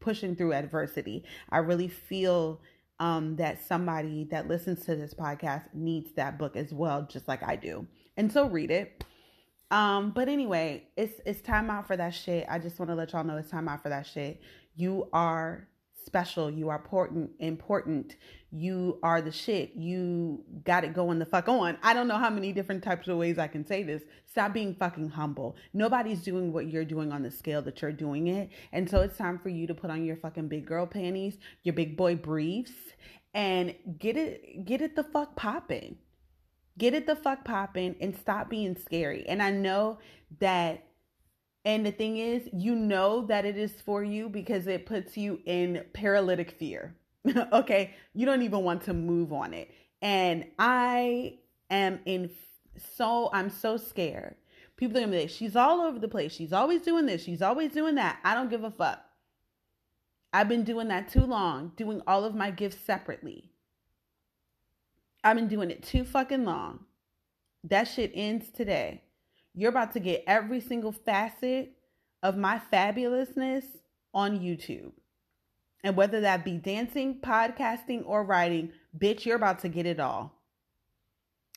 pushing 0.00 0.34
through 0.34 0.54
adversity. 0.54 1.24
I 1.50 1.58
really 1.58 1.88
feel 1.88 2.60
um, 3.00 3.36
that 3.36 3.62
somebody 3.62 4.24
that 4.30 4.48
listens 4.48 4.84
to 4.86 4.96
this 4.96 5.14
podcast 5.14 5.64
needs 5.74 6.12
that 6.12 6.38
book 6.38 6.56
as 6.56 6.72
well, 6.72 7.06
just 7.10 7.28
like 7.28 7.42
I 7.42 7.56
do. 7.56 7.86
And 8.16 8.30
so 8.30 8.48
read 8.48 8.70
it. 8.70 9.04
Um, 9.70 10.10
but 10.10 10.28
anyway, 10.28 10.86
it's 10.96 11.20
it's 11.24 11.40
time 11.40 11.70
out 11.70 11.86
for 11.86 11.96
that 11.96 12.10
shit. 12.10 12.46
I 12.48 12.58
just 12.58 12.78
want 12.78 12.90
to 12.90 12.94
let 12.94 13.12
y'all 13.12 13.24
know 13.24 13.38
it's 13.38 13.50
time 13.50 13.68
out 13.68 13.82
for 13.82 13.88
that 13.88 14.06
shit. 14.06 14.40
You 14.76 15.08
are 15.12 15.66
special. 16.04 16.50
You 16.50 16.68
are 16.68 16.76
important. 16.76 17.30
Important. 17.38 18.16
You 18.50 18.98
are 19.02 19.22
the 19.22 19.32
shit. 19.32 19.74
You 19.74 20.44
got 20.64 20.84
it 20.84 20.92
going 20.92 21.18
the 21.18 21.26
fuck 21.26 21.48
on. 21.48 21.78
I 21.82 21.94
don't 21.94 22.08
know 22.08 22.18
how 22.18 22.30
many 22.30 22.52
different 22.52 22.82
types 22.82 23.08
of 23.08 23.16
ways 23.16 23.38
I 23.38 23.48
can 23.48 23.66
say 23.66 23.82
this. 23.82 24.02
Stop 24.30 24.52
being 24.52 24.74
fucking 24.74 25.10
humble. 25.10 25.56
Nobody's 25.72 26.22
doing 26.22 26.52
what 26.52 26.68
you're 26.68 26.84
doing 26.84 27.12
on 27.12 27.22
the 27.22 27.30
scale 27.30 27.62
that 27.62 27.80
you're 27.80 27.92
doing 27.92 28.28
it. 28.28 28.50
And 28.72 28.88
so 28.88 29.00
it's 29.00 29.16
time 29.16 29.38
for 29.38 29.48
you 29.48 29.66
to 29.66 29.74
put 29.74 29.90
on 29.90 30.04
your 30.04 30.16
fucking 30.16 30.48
big 30.48 30.66
girl 30.66 30.86
panties, 30.86 31.38
your 31.62 31.74
big 31.74 31.96
boy 31.96 32.16
briefs, 32.16 32.72
and 33.34 33.74
get 33.98 34.16
it 34.16 34.64
get 34.64 34.82
it 34.82 34.96
the 34.96 35.04
fuck 35.04 35.36
popping. 35.36 35.96
Get 36.78 36.94
it 36.94 37.06
the 37.06 37.16
fuck 37.16 37.44
popping 37.44 37.96
and 38.00 38.16
stop 38.16 38.48
being 38.48 38.76
scary. 38.76 39.26
And 39.26 39.42
I 39.42 39.50
know 39.50 39.98
that 40.40 40.84
and 41.64 41.86
the 41.86 41.92
thing 41.92 42.16
is, 42.16 42.48
you 42.52 42.74
know 42.74 43.24
that 43.26 43.44
it 43.44 43.56
is 43.56 43.72
for 43.84 44.02
you 44.02 44.28
because 44.28 44.66
it 44.66 44.86
puts 44.86 45.16
you 45.16 45.40
in 45.46 45.84
paralytic 45.92 46.50
fear. 46.52 46.94
okay? 47.52 47.94
You 48.14 48.26
don't 48.26 48.42
even 48.42 48.64
want 48.64 48.82
to 48.84 48.94
move 48.94 49.32
on 49.32 49.54
it. 49.54 49.70
And 50.00 50.46
I 50.58 51.38
am 51.70 52.00
in 52.04 52.30
so 52.96 53.30
I'm 53.32 53.50
so 53.50 53.76
scared. 53.76 54.34
People 54.76 54.96
are 54.96 55.00
gonna 55.00 55.12
be 55.12 55.20
like, 55.20 55.30
she's 55.30 55.54
all 55.54 55.80
over 55.80 55.98
the 55.98 56.08
place. 56.08 56.32
She's 56.32 56.52
always 56.52 56.82
doing 56.82 57.06
this. 57.06 57.22
She's 57.22 57.42
always 57.42 57.72
doing 57.72 57.94
that. 57.94 58.18
I 58.24 58.34
don't 58.34 58.50
give 58.50 58.64
a 58.64 58.70
fuck. 58.70 59.00
I've 60.32 60.48
been 60.48 60.64
doing 60.64 60.88
that 60.88 61.12
too 61.12 61.24
long, 61.24 61.72
doing 61.76 62.02
all 62.06 62.24
of 62.24 62.34
my 62.34 62.50
gifts 62.50 62.78
separately. 62.84 63.50
I've 65.22 65.36
been 65.36 65.48
doing 65.48 65.70
it 65.70 65.84
too 65.84 66.04
fucking 66.04 66.44
long. 66.44 66.86
That 67.62 67.84
shit 67.84 68.10
ends 68.14 68.50
today. 68.50 69.02
You're 69.54 69.70
about 69.70 69.92
to 69.92 70.00
get 70.00 70.24
every 70.26 70.60
single 70.60 70.92
facet 70.92 71.72
of 72.22 72.36
my 72.36 72.60
fabulousness 72.72 73.64
on 74.14 74.40
YouTube. 74.40 74.92
And 75.84 75.96
whether 75.96 76.20
that 76.20 76.44
be 76.44 76.58
dancing, 76.58 77.20
podcasting, 77.20 78.04
or 78.06 78.24
writing, 78.24 78.70
bitch, 78.96 79.24
you're 79.24 79.36
about 79.36 79.58
to 79.60 79.68
get 79.68 79.86
it 79.86 79.98
all. 79.98 80.38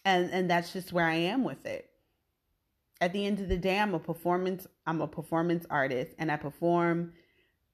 And 0.04 0.30
and 0.32 0.50
that's 0.50 0.74
just 0.74 0.94
where 0.94 1.06
I 1.06 1.16
am 1.16 1.44
with 1.44 1.66
it. 1.66 1.90
At 3.02 3.14
the 3.14 3.26
end 3.26 3.40
of 3.40 3.50
the 3.50 3.58
day, 3.58 3.80
I'm 3.80 3.94
a 3.94 4.00
performance 4.00 4.68
I'm 4.86 5.02
a 5.02 5.08
performance 5.08 5.66
artist 5.70 6.16
and 6.18 6.32
I 6.32 6.38
perform 6.38 7.14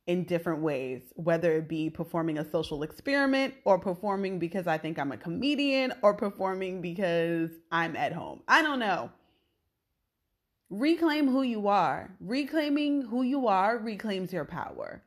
in 0.07 0.23
different 0.23 0.61
ways, 0.61 1.01
whether 1.15 1.53
it 1.53 1.69
be 1.69 1.89
performing 1.89 2.37
a 2.37 2.49
social 2.49 2.83
experiment 2.83 3.53
or 3.65 3.79
performing 3.79 4.39
because 4.39 4.67
I 4.67 4.77
think 4.77 4.97
I'm 4.97 5.11
a 5.11 5.17
comedian 5.17 5.93
or 6.01 6.13
performing 6.13 6.81
because 6.81 7.51
I'm 7.71 7.95
at 7.95 8.11
home. 8.11 8.41
I 8.47 8.61
don't 8.61 8.79
know. 8.79 9.11
Reclaim 10.71 11.27
who 11.27 11.41
you 11.41 11.67
are. 11.67 12.09
Reclaiming 12.21 13.01
who 13.01 13.23
you 13.23 13.47
are 13.47 13.77
reclaims 13.77 14.31
your 14.31 14.45
power. 14.45 15.03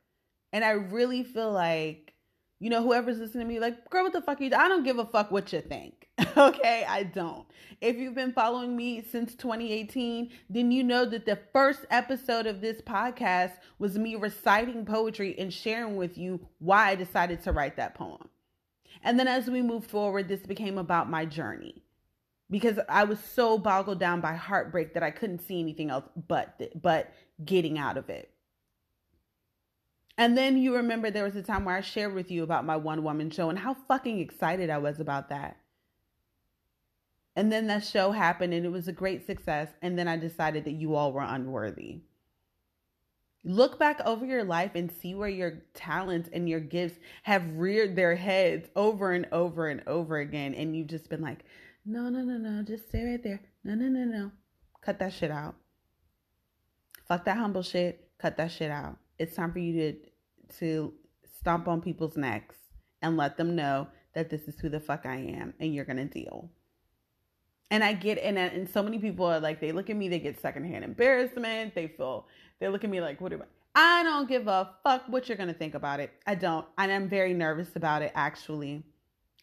And 0.53 0.63
I 0.63 0.73
really 0.73 1.25
feel 1.25 1.51
like, 1.51 2.13
you 2.61 2.69
know, 2.69 2.83
whoever's 2.83 3.19
listening 3.19 3.49
to 3.49 3.53
me, 3.55 3.61
like, 3.61 3.89
girl, 3.89 4.03
what 4.03 4.13
the 4.13 4.21
fuck 4.21 4.43
you 4.43 4.51
I 4.55 4.69
don't 4.69 4.85
give 4.85 4.99
a 4.99 5.07
fuck 5.07 5.31
what 5.31 5.55
you 5.55 5.63
think. 5.63 6.11
okay, 6.37 6.85
I 6.87 7.05
don't. 7.05 7.47
If 7.81 7.97
you've 7.97 8.15
been 8.15 8.35
following 8.35 8.77
me 8.77 9.03
since 9.11 9.35
2018, 9.37 10.31
then 10.51 10.71
you 10.71 10.85
know 10.85 11.07
that 11.07 11.25
the 11.25 11.39
first 11.55 11.87
episode 11.91 12.47
of 12.47 12.61
this 12.61 12.83
podcast 12.83 13.53
was 13.79 13.97
me 13.97 14.17
reciting 14.17 14.85
poetry 14.85 15.35
and 15.39 15.51
sharing 15.51 15.97
with 15.97 16.19
you 16.19 16.47
why 16.59 16.91
I 16.91 16.95
decided 16.95 17.43
to 17.45 17.53
write 17.53 17.77
that 17.77 17.95
poem. 17.95 18.29
And 19.03 19.19
then 19.19 19.29
as 19.29 19.49
we 19.49 19.63
move 19.63 19.87
forward, 19.87 20.29
this 20.29 20.41
became 20.41 20.77
about 20.77 21.09
my 21.09 21.25
journey 21.25 21.84
because 22.55 22.79
I 22.89 23.03
was 23.03 23.19
so 23.19 23.59
boggled 23.59 23.99
down 23.99 24.21
by 24.21 24.35
heartbreak 24.35 24.95
that 24.95 25.03
I 25.03 25.11
couldn't 25.11 25.41
see 25.41 25.59
anything 25.59 25.91
else 25.91 26.05
but 26.29 26.71
but 26.81 27.13
getting 27.45 27.79
out 27.79 27.97
of 27.97 28.09
it. 28.09 28.31
And 30.17 30.39
then 30.39 30.57
you 30.57 30.77
remember 30.77 31.11
there 31.11 31.25
was 31.25 31.35
a 31.35 31.43
time 31.43 31.65
where 31.65 31.75
I 31.75 31.81
shared 31.81 32.15
with 32.15 32.31
you 32.31 32.45
about 32.45 32.65
my 32.65 32.77
one 32.77 33.03
woman 33.03 33.29
show 33.31 33.51
and 33.51 33.59
how 33.59 33.75
fucking 33.75 34.21
excited 34.21 34.71
I 34.71 34.79
was 34.79 35.01
about 35.01 35.31
that. 35.31 35.57
And 37.35 37.51
then 37.51 37.67
that 37.67 37.85
show 37.85 38.13
happened 38.13 38.55
and 38.55 38.65
it 38.65 38.71
was 38.71 38.87
a 38.87 38.93
great 38.93 39.27
success. 39.27 39.71
And 39.83 39.99
then 39.99 40.07
I 40.07 40.17
decided 40.17 40.65
that 40.67 40.75
you 40.75 40.95
all 40.95 41.13
were 41.13 41.23
unworthy. 41.23 42.03
Look 43.43 43.81
back 43.81 44.01
over 44.07 44.25
your 44.25 44.45
life 44.45 44.77
and 44.77 44.93
see 44.93 45.17
where 45.17 45.29
your 45.29 45.65
talents 45.75 46.31
and 46.33 46.49
your 46.49 46.61
gifts 46.61 47.01
have 47.25 47.57
reared 47.57 47.97
their 47.97 48.15
heads 48.15 48.69
over 48.77 49.11
and 49.11 49.27
over 49.33 49.67
and 49.67 49.83
over 49.89 50.19
again. 50.19 50.55
And 50.55 50.77
you've 50.77 50.87
just 50.87 51.09
been 51.09 51.21
like, 51.21 51.45
no, 51.85 52.09
no, 52.09 52.23
no, 52.23 52.39
no, 52.39 52.63
just 52.63 52.89
stay 52.89 53.05
right 53.05 53.23
there. 53.23 53.41
No, 53.63 53.75
no, 53.75 53.87
no, 53.87 54.05
no. 54.05 54.31
Cut 54.81 54.99
that 54.99 55.13
shit 55.13 55.31
out. 55.31 55.55
Fuck 57.07 57.25
that 57.25 57.37
humble 57.37 57.63
shit. 57.63 58.09
Cut 58.19 58.37
that 58.37 58.51
shit 58.51 58.71
out. 58.71 58.97
It's 59.19 59.37
time 59.37 59.53
for 59.53 59.59
you 59.59 59.73
to 59.81 59.99
to 60.59 60.95
stomp 61.39 61.69
on 61.69 61.81
people's 61.81 62.17
necks 62.17 62.57
and 63.03 63.17
let 63.17 63.37
them 63.37 63.57
know 63.57 63.89
that 64.15 64.31
this 64.31 64.43
is 64.43 64.59
who 64.61 64.69
the 64.69 64.81
fuck 64.81 65.05
I 65.05 65.17
am 65.17 65.55
and 65.61 65.75
you're 65.75 65.85
gonna 65.85 66.05
deal. 66.05 66.51
And 67.71 67.83
I 67.83 67.93
get 67.93 68.19
and 68.19 68.39
and 68.39 68.69
so 68.69 68.83
many 68.83 68.99
people 68.99 69.27
are 69.27 69.41
like 69.41 69.61
they 69.61 69.73
look 69.73 69.91
at 69.91 69.97
me, 69.97 70.09
they 70.09 70.21
get 70.21 70.41
secondhand 70.41 70.85
embarrassment. 70.85 71.75
They 71.75 71.89
feel 71.89 72.27
they 72.61 72.69
look 72.69 72.85
at 72.85 72.91
me 72.91 73.01
like, 73.01 73.21
what 73.21 73.31
do 73.31 73.41
I? 73.41 73.47
I 73.75 74.03
don't 74.05 74.29
give 74.29 74.47
a 74.47 74.71
fuck 74.85 75.03
what 75.09 75.29
you're 75.29 75.37
gonna 75.37 75.53
think 75.55 75.75
about 75.75 76.01
it. 76.01 76.13
I 76.27 76.37
don't, 76.37 76.67
and 76.79 76.93
I'm 76.93 77.09
very 77.09 77.35
nervous 77.35 77.75
about 77.75 78.03
it. 78.03 78.13
Actually, 78.15 78.85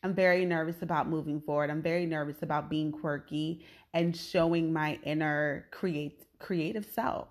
I'm 0.04 0.14
very 0.16 0.46
nervous 0.46 0.82
about 0.82 1.10
moving 1.10 1.42
forward. 1.42 1.70
I'm 1.70 1.82
very 1.82 2.06
nervous 2.06 2.42
about 2.42 2.70
being 2.70 2.92
quirky 2.92 3.64
and 3.94 4.16
showing 4.16 4.74
my 4.74 5.00
inner 5.04 5.68
create 5.72 6.26
creative 6.40 6.86
self. 6.86 7.28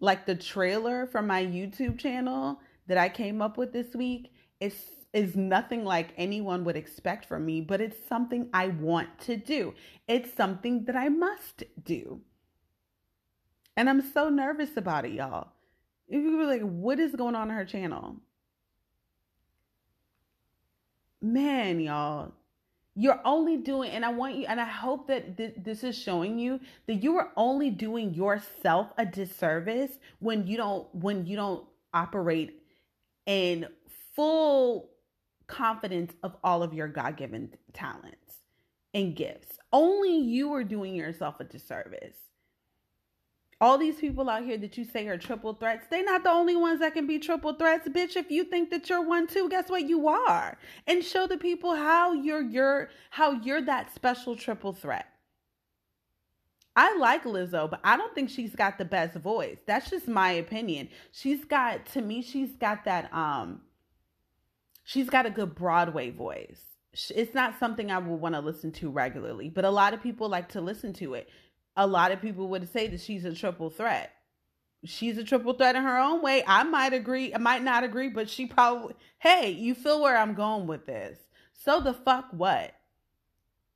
Like 0.00 0.26
the 0.26 0.34
trailer 0.34 1.06
from 1.06 1.26
my 1.26 1.44
YouTube 1.44 1.98
channel 1.98 2.60
that 2.86 2.98
I 2.98 3.08
came 3.08 3.40
up 3.40 3.56
with 3.56 3.72
this 3.72 3.94
week 3.94 4.32
is 4.60 4.74
is 5.14 5.34
nothing 5.36 5.84
like 5.84 6.12
anyone 6.18 6.64
would 6.64 6.76
expect 6.76 7.24
from 7.24 7.46
me, 7.46 7.62
but 7.62 7.80
it's 7.80 7.96
something 8.08 8.48
I 8.52 8.68
want 8.68 9.08
to 9.20 9.36
do. 9.36 9.72
It's 10.06 10.34
something 10.34 10.84
that 10.84 10.96
I 10.96 11.08
must 11.08 11.64
do. 11.82 12.20
And 13.74 13.88
I'm 13.88 14.02
so 14.02 14.28
nervous 14.28 14.76
about 14.76 15.06
it, 15.06 15.12
y'all. 15.12 15.48
You 16.08 16.36
were 16.36 16.44
like, 16.44 16.62
what 16.62 16.98
is 16.98 17.14
going 17.14 17.34
on 17.34 17.50
in 17.50 17.56
her 17.56 17.64
channel? 17.64 18.16
Man, 21.20 21.80
y'all, 21.80 22.32
you're 22.94 23.20
only 23.24 23.56
doing, 23.56 23.90
and 23.90 24.04
I 24.04 24.10
want 24.10 24.36
you, 24.36 24.46
and 24.46 24.60
I 24.60 24.64
hope 24.64 25.08
that 25.08 25.36
th- 25.36 25.54
this 25.56 25.82
is 25.82 25.96
showing 25.98 26.38
you 26.38 26.60
that 26.86 27.02
you 27.02 27.16
are 27.18 27.32
only 27.36 27.70
doing 27.70 28.14
yourself 28.14 28.92
a 28.98 29.06
disservice 29.06 29.98
when 30.20 30.46
you 30.46 30.56
don't, 30.56 30.92
when 30.94 31.26
you 31.26 31.36
don't 31.36 31.64
operate 31.92 32.62
in 33.26 33.66
full 34.14 34.90
confidence 35.46 36.12
of 36.22 36.36
all 36.44 36.62
of 36.62 36.74
your 36.74 36.88
God 36.88 37.16
given 37.16 37.54
talents 37.72 38.34
and 38.94 39.16
gifts. 39.16 39.58
Only 39.72 40.16
you 40.18 40.52
are 40.54 40.64
doing 40.64 40.94
yourself 40.94 41.40
a 41.40 41.44
disservice. 41.44 42.16
All 43.60 43.76
these 43.76 43.96
people 43.96 44.30
out 44.30 44.44
here 44.44 44.56
that 44.58 44.78
you 44.78 44.84
say 44.84 45.08
are 45.08 45.18
triple 45.18 45.52
threats, 45.52 45.86
they're 45.90 46.04
not 46.04 46.22
the 46.22 46.30
only 46.30 46.54
ones 46.54 46.78
that 46.78 46.94
can 46.94 47.08
be 47.08 47.18
triple 47.18 47.54
threats. 47.54 47.88
Bitch, 47.88 48.16
if 48.16 48.30
you 48.30 48.44
think 48.44 48.70
that 48.70 48.88
you're 48.88 49.02
one 49.02 49.26
too, 49.26 49.48
guess 49.48 49.68
what? 49.68 49.88
You 49.88 50.06
are. 50.06 50.56
And 50.86 51.04
show 51.04 51.26
the 51.26 51.36
people 51.36 51.74
how 51.74 52.12
you're 52.12 52.42
you're 52.42 52.90
how 53.10 53.32
you're 53.32 53.62
that 53.62 53.92
special 53.94 54.36
triple 54.36 54.72
threat. 54.72 55.06
I 56.76 56.96
like 56.96 57.24
Lizzo, 57.24 57.68
but 57.68 57.80
I 57.82 57.96
don't 57.96 58.14
think 58.14 58.30
she's 58.30 58.54
got 58.54 58.78
the 58.78 58.84
best 58.84 59.16
voice. 59.16 59.58
That's 59.66 59.90
just 59.90 60.06
my 60.06 60.30
opinion. 60.30 60.88
She's 61.10 61.44
got 61.44 61.84
to 61.86 62.00
me, 62.00 62.22
she's 62.22 62.54
got 62.54 62.84
that 62.84 63.12
um 63.12 63.62
she's 64.84 65.10
got 65.10 65.26
a 65.26 65.30
good 65.30 65.56
Broadway 65.56 66.10
voice. 66.10 66.62
It's 67.10 67.34
not 67.34 67.58
something 67.58 67.90
I 67.90 67.98
would 67.98 68.20
want 68.20 68.36
to 68.36 68.40
listen 68.40 68.70
to 68.72 68.90
regularly, 68.90 69.48
but 69.50 69.64
a 69.64 69.70
lot 69.70 69.94
of 69.94 70.02
people 70.02 70.28
like 70.28 70.48
to 70.50 70.60
listen 70.60 70.92
to 70.94 71.14
it. 71.14 71.28
A 71.78 71.86
lot 71.86 72.12
of 72.12 72.20
people 72.20 72.48
would 72.48 72.70
say 72.70 72.88
that 72.88 73.00
she's 73.00 73.24
a 73.24 73.34
triple 73.34 73.70
threat. 73.70 74.12
She's 74.84 75.16
a 75.16 75.24
triple 75.24 75.54
threat 75.54 75.76
in 75.76 75.82
her 75.82 75.98
own 75.98 76.20
way. 76.20 76.44
I 76.46 76.62
might 76.62 76.92
agree, 76.92 77.34
I 77.34 77.38
might 77.38 77.62
not 77.62 77.84
agree, 77.84 78.08
but 78.10 78.28
she 78.28 78.44
probably, 78.44 78.94
hey, 79.18 79.50
you 79.50 79.74
feel 79.74 80.02
where 80.02 80.16
I'm 80.16 80.34
going 80.34 80.66
with 80.66 80.84
this. 80.84 81.18
So 81.52 81.80
the 81.80 81.94
fuck 81.94 82.26
what? 82.32 82.74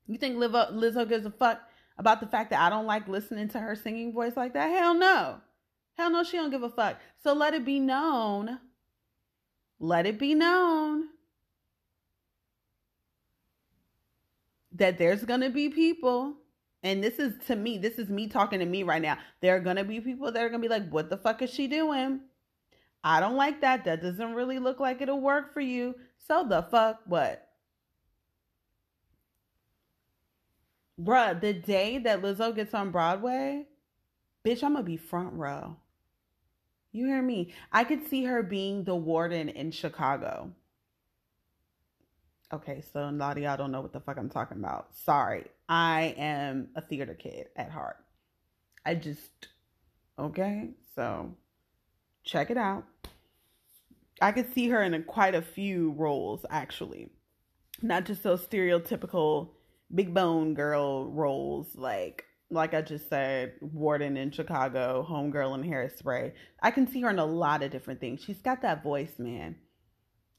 You 0.06 0.18
think 0.18 0.36
Lizzo, 0.36 0.72
Lizzo 0.72 1.08
gives 1.08 1.24
a 1.24 1.30
fuck 1.30 1.60
about 1.96 2.20
the 2.20 2.26
fact 2.26 2.50
that 2.50 2.60
I 2.60 2.68
don't 2.68 2.86
like 2.86 3.08
listening 3.08 3.48
to 3.48 3.58
her 3.58 3.74
singing 3.74 4.12
voice 4.12 4.36
like 4.36 4.52
that? 4.52 4.70
Hell 4.70 4.94
no. 4.94 5.40
Hell 5.96 6.10
no, 6.10 6.22
she 6.22 6.36
don't 6.36 6.50
give 6.50 6.62
a 6.62 6.68
fuck. 6.68 7.00
So 7.22 7.32
let 7.32 7.54
it 7.54 7.64
be 7.64 7.80
known 7.80 8.58
let 9.82 10.06
it 10.06 10.16
be 10.16 10.32
known 10.32 11.08
that 14.70 14.96
there's 14.96 15.24
going 15.24 15.40
to 15.40 15.50
be 15.50 15.68
people 15.68 16.36
and 16.82 17.02
this 17.02 17.18
is 17.18 17.34
to 17.46 17.56
me 17.56 17.78
this 17.78 17.98
is 17.98 18.08
me 18.08 18.26
talking 18.26 18.58
to 18.60 18.66
me 18.66 18.82
right 18.82 19.02
now 19.02 19.16
there 19.40 19.56
are 19.56 19.60
going 19.60 19.76
to 19.76 19.84
be 19.84 20.00
people 20.00 20.30
that 20.30 20.42
are 20.42 20.48
going 20.48 20.60
to 20.60 20.68
be 20.68 20.72
like 20.72 20.88
what 20.90 21.10
the 21.10 21.16
fuck 21.16 21.42
is 21.42 21.52
she 21.52 21.66
doing 21.66 22.20
i 23.04 23.20
don't 23.20 23.36
like 23.36 23.60
that 23.60 23.84
that 23.84 24.02
doesn't 24.02 24.34
really 24.34 24.58
look 24.58 24.80
like 24.80 25.00
it'll 25.00 25.20
work 25.20 25.52
for 25.52 25.60
you 25.60 25.94
so 26.18 26.44
the 26.48 26.62
fuck 26.62 27.00
what 27.06 27.48
bruh 31.00 31.40
the 31.40 31.52
day 31.52 31.98
that 31.98 32.22
lizzo 32.22 32.54
gets 32.54 32.74
on 32.74 32.90
broadway 32.90 33.66
bitch 34.44 34.62
i'm 34.62 34.74
gonna 34.74 34.84
be 34.84 34.96
front 34.96 35.32
row 35.34 35.76
you 36.92 37.06
hear 37.06 37.22
me? 37.22 37.52
I 37.72 37.84
could 37.84 38.06
see 38.06 38.24
her 38.24 38.42
being 38.42 38.84
the 38.84 38.94
warden 38.94 39.48
in 39.48 39.70
Chicago. 39.70 40.52
Okay, 42.52 42.82
so 42.92 43.08
a 43.08 43.10
lot 43.10 43.38
of 43.38 43.42
y'all 43.42 43.56
don't 43.56 43.72
know 43.72 43.80
what 43.80 43.94
the 43.94 44.00
fuck 44.00 44.18
I'm 44.18 44.28
talking 44.28 44.58
about. 44.58 44.94
Sorry. 44.94 45.46
I 45.72 46.14
am 46.18 46.68
a 46.76 46.82
theater 46.82 47.14
kid 47.14 47.46
at 47.56 47.70
heart. 47.70 47.96
I 48.84 48.94
just, 48.94 49.48
okay, 50.18 50.68
so 50.94 51.34
check 52.24 52.50
it 52.50 52.58
out. 52.58 52.84
I 54.20 54.32
could 54.32 54.52
see 54.52 54.68
her 54.68 54.82
in 54.82 54.92
a, 54.92 55.02
quite 55.02 55.34
a 55.34 55.40
few 55.40 55.92
roles, 55.92 56.44
actually. 56.50 57.08
Not 57.80 58.04
just 58.04 58.22
those 58.22 58.46
stereotypical 58.46 59.52
big 59.94 60.12
bone 60.12 60.52
girl 60.52 61.06
roles 61.06 61.74
like 61.74 62.26
like 62.50 62.74
I 62.74 62.82
just 62.82 63.08
said, 63.08 63.54
Warden 63.62 64.18
in 64.18 64.30
Chicago, 64.30 65.06
Homegirl 65.08 65.54
in 65.54 65.70
Hairspray. 65.70 66.32
I 66.60 66.70
can 66.70 66.86
see 66.86 67.00
her 67.00 67.08
in 67.08 67.18
a 67.18 67.24
lot 67.24 67.62
of 67.62 67.70
different 67.70 67.98
things. 67.98 68.22
She's 68.22 68.42
got 68.42 68.60
that 68.60 68.82
voice, 68.82 69.18
man. 69.18 69.56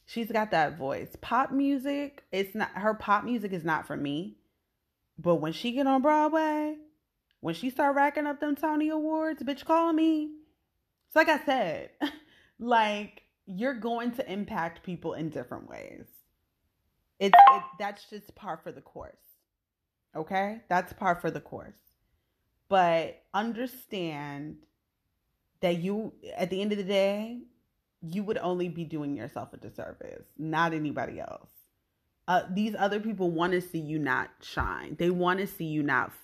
She's 0.05 0.31
got 0.31 0.51
that 0.51 0.77
voice. 0.77 1.15
Pop 1.21 1.51
music, 1.51 2.23
it's 2.31 2.53
not 2.53 2.69
her 2.75 2.93
pop 2.93 3.23
music 3.23 3.51
is 3.51 3.63
not 3.63 3.87
for 3.87 3.97
me. 3.97 4.37
But 5.17 5.35
when 5.35 5.53
she 5.53 5.71
get 5.71 5.87
on 5.87 6.01
Broadway, 6.01 6.77
when 7.39 7.55
she 7.55 7.69
start 7.69 7.95
racking 7.95 8.25
up 8.25 8.39
them 8.39 8.55
Tony 8.55 8.89
Awards, 8.89 9.43
bitch, 9.43 9.65
call 9.65 9.93
me. 9.93 10.31
So 11.11 11.19
like 11.19 11.29
I 11.29 11.45
said, 11.45 11.89
like 12.59 13.23
you're 13.45 13.75
going 13.75 14.11
to 14.13 14.31
impact 14.31 14.83
people 14.83 15.13
in 15.13 15.29
different 15.29 15.69
ways. 15.69 16.05
It's 17.19 17.37
it, 17.51 17.63
that's 17.79 18.09
just 18.09 18.33
par 18.35 18.59
for 18.61 18.71
the 18.71 18.81
course. 18.81 19.15
Okay, 20.15 20.61
that's 20.69 20.93
par 20.93 21.15
for 21.15 21.31
the 21.31 21.41
course 21.41 21.75
but 22.73 23.21
understand 23.35 24.57
that 25.61 25.77
you 25.77 26.11
at 26.35 26.49
the 26.49 26.59
end 26.59 26.71
of 26.71 26.77
the 26.79 26.83
day 26.83 27.39
you 28.01 28.23
would 28.23 28.39
only 28.39 28.67
be 28.67 28.83
doing 28.83 29.15
yourself 29.15 29.53
a 29.53 29.57
disservice 29.57 30.25
not 30.39 30.73
anybody 30.73 31.19
else 31.19 31.51
uh, 32.27 32.43
these 32.49 32.75
other 32.77 32.99
people 32.99 33.31
want 33.31 33.53
to 33.53 33.61
see 33.61 33.79
you 33.79 33.99
not 33.99 34.29
shine. 34.41 34.95
They 34.97 35.09
want 35.09 35.39
to 35.39 35.47
see 35.47 35.65
you 35.65 35.83
not 35.83 36.07
f- 36.07 36.19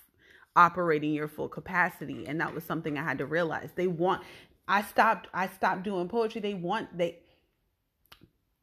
operating 0.55 1.13
your 1.13 1.27
full 1.27 1.49
capacity 1.49 2.25
and 2.27 2.41
that 2.41 2.53
was 2.53 2.63
something 2.63 2.97
i 2.97 3.03
had 3.03 3.17
to 3.17 3.25
realize. 3.25 3.69
They 3.75 3.87
want 3.87 4.23
i 4.67 4.81
stopped 4.81 5.27
i 5.33 5.47
stopped 5.47 5.83
doing 5.83 6.07
poetry. 6.07 6.41
They 6.41 6.53
want 6.53 6.97
they 6.97 7.19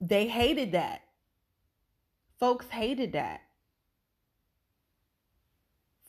they 0.01 0.27
hated 0.27 0.73
that. 0.73 1.03
Folks 2.39 2.69
hated 2.69 3.13
that. 3.13 3.41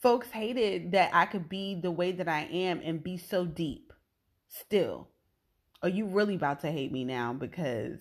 Folks 0.00 0.30
hated 0.30 0.92
that 0.92 1.10
I 1.12 1.26
could 1.26 1.48
be 1.48 1.74
the 1.74 1.90
way 1.90 2.12
that 2.12 2.28
I 2.28 2.42
am 2.52 2.80
and 2.84 3.02
be 3.02 3.16
so 3.16 3.44
deep 3.44 3.92
still. 4.48 5.08
Are 5.82 5.88
you 5.88 6.06
really 6.06 6.34
about 6.34 6.60
to 6.60 6.70
hate 6.70 6.92
me 6.92 7.04
now? 7.04 7.32
Because 7.32 7.98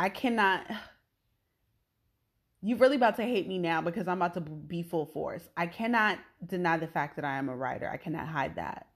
I 0.00 0.08
cannot. 0.08 0.66
You're 2.62 2.78
really 2.78 2.96
about 2.96 3.16
to 3.16 3.22
hate 3.22 3.46
me 3.48 3.58
now 3.58 3.80
because 3.80 4.06
I'm 4.06 4.18
about 4.18 4.34
to 4.34 4.40
be 4.40 4.82
full 4.82 5.06
force. 5.06 5.48
I 5.56 5.66
cannot 5.66 6.18
deny 6.46 6.76
the 6.76 6.86
fact 6.86 7.16
that 7.16 7.24
I 7.24 7.38
am 7.38 7.48
a 7.48 7.56
writer. 7.56 7.88
I 7.88 7.96
cannot 7.96 8.28
hide 8.28 8.56
that. 8.56 8.86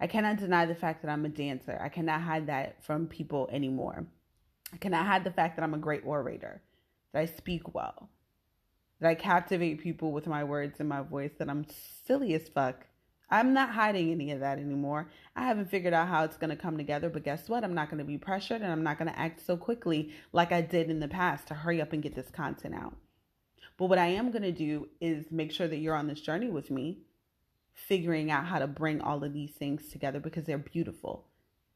I 0.00 0.06
cannot 0.06 0.38
deny 0.38 0.64
the 0.66 0.74
fact 0.74 1.02
that 1.02 1.10
I'm 1.10 1.24
a 1.24 1.28
dancer. 1.28 1.78
I 1.82 1.88
cannot 1.88 2.22
hide 2.22 2.46
that 2.46 2.82
from 2.84 3.06
people 3.06 3.48
anymore. 3.52 4.06
I 4.72 4.78
cannot 4.78 5.06
hide 5.06 5.24
the 5.24 5.30
fact 5.30 5.56
that 5.56 5.62
I'm 5.62 5.74
a 5.74 5.78
great 5.78 6.06
orator, 6.06 6.62
that 7.12 7.20
I 7.20 7.26
speak 7.26 7.74
well 7.74 8.08
that 9.00 9.10
I 9.10 9.14
captivate 9.14 9.82
people 9.82 10.12
with 10.12 10.26
my 10.26 10.44
words 10.44 10.80
and 10.80 10.88
my 10.88 11.02
voice, 11.02 11.32
that 11.38 11.50
I'm 11.50 11.66
silly 12.06 12.34
as 12.34 12.48
fuck. 12.48 12.86
I'm 13.28 13.52
not 13.52 13.70
hiding 13.70 14.10
any 14.10 14.30
of 14.30 14.40
that 14.40 14.58
anymore. 14.58 15.10
I 15.34 15.46
haven't 15.46 15.70
figured 15.70 15.92
out 15.92 16.08
how 16.08 16.24
it's 16.24 16.36
going 16.36 16.50
to 16.50 16.56
come 16.56 16.76
together, 16.76 17.10
but 17.10 17.24
guess 17.24 17.48
what? 17.48 17.64
I'm 17.64 17.74
not 17.74 17.90
going 17.90 17.98
to 17.98 18.04
be 18.04 18.18
pressured 18.18 18.62
and 18.62 18.70
I'm 18.70 18.84
not 18.84 18.98
going 18.98 19.10
to 19.10 19.18
act 19.18 19.44
so 19.44 19.56
quickly 19.56 20.12
like 20.32 20.52
I 20.52 20.60
did 20.60 20.90
in 20.90 21.00
the 21.00 21.08
past 21.08 21.48
to 21.48 21.54
hurry 21.54 21.80
up 21.80 21.92
and 21.92 22.02
get 22.02 22.14
this 22.14 22.30
content 22.30 22.74
out. 22.74 22.94
But 23.76 23.86
what 23.86 23.98
I 23.98 24.06
am 24.06 24.30
going 24.30 24.42
to 24.42 24.52
do 24.52 24.88
is 25.00 25.30
make 25.30 25.50
sure 25.50 25.66
that 25.66 25.78
you're 25.78 25.96
on 25.96 26.06
this 26.06 26.20
journey 26.20 26.48
with 26.48 26.70
me, 26.70 27.00
figuring 27.72 28.30
out 28.30 28.46
how 28.46 28.60
to 28.60 28.66
bring 28.66 29.00
all 29.00 29.22
of 29.22 29.32
these 29.32 29.52
things 29.52 29.88
together 29.88 30.20
because 30.20 30.44
they're 30.44 30.56
beautiful. 30.56 31.26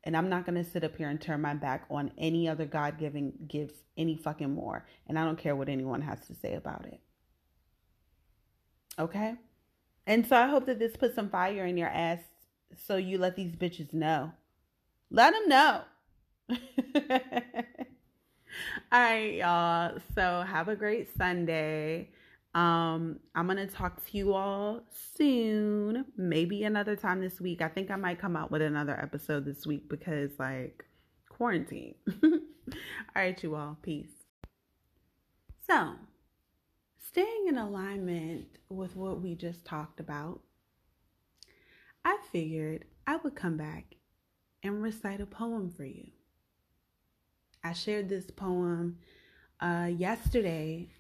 And 0.04 0.16
I'm 0.16 0.30
not 0.30 0.47
going 0.47 0.62
to 0.62 0.69
sit 0.69 0.85
up 0.85 0.97
here 0.97 1.11
and 1.11 1.21
turn 1.21 1.42
my 1.42 1.54
back 1.54 1.85
on 1.90 2.12
any 2.16 2.49
other 2.49 2.64
God 2.64 2.99
given 2.99 3.33
gifts 3.49 3.78
any 3.99 4.16
fucking 4.16 4.54
more. 4.54 4.87
And 5.07 5.19
I 5.19 5.25
don't 5.25 5.38
care 5.38 5.57
what 5.57 5.69
anyone 5.69 6.00
has 6.00 6.26
to 6.28 6.35
say 6.35 6.54
about 6.54 6.87
it. 6.87 7.00
Okay? 8.99 9.35
And 10.07 10.26
so 10.26 10.37
I 10.37 10.47
hope 10.47 10.66
that 10.66 10.78
this 10.78 10.97
puts 10.97 11.14
some 11.14 11.28
fire 11.28 11.66
in 11.66 11.76
your 11.76 11.88
ass 11.88 12.21
so 12.87 12.97
you 12.97 13.19
let 13.19 13.37
these 13.37 13.54
bitches 13.54 13.92
know. 13.92 14.33
Let 15.11 15.33
them 15.33 15.49
know. 15.49 15.83
All 18.92 19.01
right, 19.01 19.35
y'all. 19.35 19.98
So 20.14 20.42
have 20.46 20.68
a 20.68 20.77
great 20.77 21.09
Sunday. 21.16 22.11
Um, 22.55 23.20
I'm 23.35 23.46
gonna 23.46 23.66
talk 23.66 24.05
to 24.07 24.16
you 24.16 24.35
all 24.35 24.83
soon, 25.16 26.05
maybe 26.16 26.64
another 26.64 26.96
time 26.96 27.20
this 27.20 27.40
week. 27.40 27.62
I 27.62 27.68
think 27.68 27.92
I 27.92 27.96
might 27.96 28.18
come 28.18 28.35
out 28.35 28.51
with 28.51 28.61
another 28.61 28.98
episode 29.01 29.44
this 29.44 29.66
week 29.66 29.88
because 29.88 30.33
like 30.38 30.85
quarantine. 31.29 31.94
all 32.24 32.40
right, 33.14 33.40
you 33.40 33.55
all. 33.55 33.79
Peace. 33.83 34.11
So 35.68 35.94
staying 37.11 37.46
in 37.49 37.59
alignment 37.59 38.46
with 38.68 38.94
what 38.94 39.20
we 39.20 39.35
just 39.35 39.64
talked 39.64 39.99
about, 39.99 40.38
I 42.05 42.16
figured 42.31 42.85
I 43.05 43.16
would 43.16 43.35
come 43.35 43.57
back 43.57 43.96
and 44.62 44.81
recite 44.81 45.20
a 45.20 45.27
poem 45.27 45.70
for 45.70 45.85
you. 45.85 46.07
I 47.64 47.73
shared 47.73 48.09
this 48.09 48.31
poem 48.31 48.99
uh, 49.59 49.90
yesterday 49.92 50.90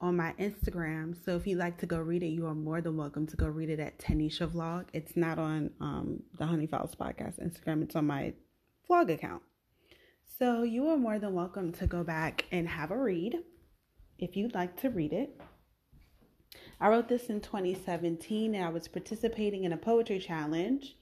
on 0.00 0.16
my 0.16 0.32
Instagram. 0.38 1.16
So 1.24 1.34
if 1.34 1.44
you'd 1.44 1.58
like 1.58 1.78
to 1.78 1.86
go 1.86 1.98
read 1.98 2.22
it, 2.22 2.28
you 2.28 2.46
are 2.46 2.54
more 2.54 2.80
than 2.80 2.96
welcome 2.96 3.26
to 3.26 3.36
go 3.36 3.48
read 3.48 3.68
it 3.68 3.80
at 3.80 3.98
Tanisha 3.98 4.46
Vlog. 4.48 4.84
It's 4.92 5.16
not 5.16 5.40
on 5.40 5.70
um, 5.80 6.22
the 6.38 6.46
Honey 6.46 6.68
Files 6.68 6.94
podcast 6.94 7.44
Instagram, 7.44 7.82
it's 7.82 7.96
on 7.96 8.06
my 8.06 8.32
vlog 8.88 9.12
account. 9.12 9.42
So 10.38 10.62
you 10.62 10.88
are 10.88 10.96
more 10.96 11.18
than 11.18 11.34
welcome 11.34 11.72
to 11.72 11.88
go 11.88 12.04
back 12.04 12.44
and 12.52 12.68
have 12.68 12.92
a 12.92 12.96
read 12.96 13.40
if 14.20 14.36
you'd 14.36 14.54
like 14.54 14.80
to 14.82 14.90
read 14.90 15.12
it. 15.12 15.40
I 16.80 16.88
wrote 16.88 17.08
this 17.08 17.26
in 17.26 17.40
2017 17.40 18.54
and 18.54 18.64
I 18.64 18.68
was 18.68 18.88
participating 18.88 19.64
in 19.64 19.72
a 19.72 19.76
poetry 19.76 20.18
challenge. 20.18 20.96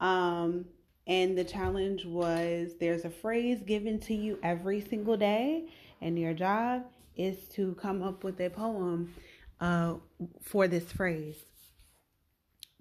Um, 0.00 0.66
and 1.06 1.36
the 1.36 1.44
challenge 1.44 2.04
was 2.04 2.72
there's 2.80 3.04
a 3.04 3.10
phrase 3.10 3.60
given 3.62 3.98
to 4.00 4.14
you 4.14 4.38
every 4.42 4.80
single 4.80 5.16
day, 5.16 5.68
and 6.00 6.18
your 6.18 6.32
job 6.32 6.84
is 7.16 7.46
to 7.48 7.74
come 7.74 8.02
up 8.02 8.24
with 8.24 8.40
a 8.40 8.48
poem 8.48 9.14
uh, 9.60 9.94
for 10.40 10.66
this 10.66 10.90
phrase. 10.92 11.36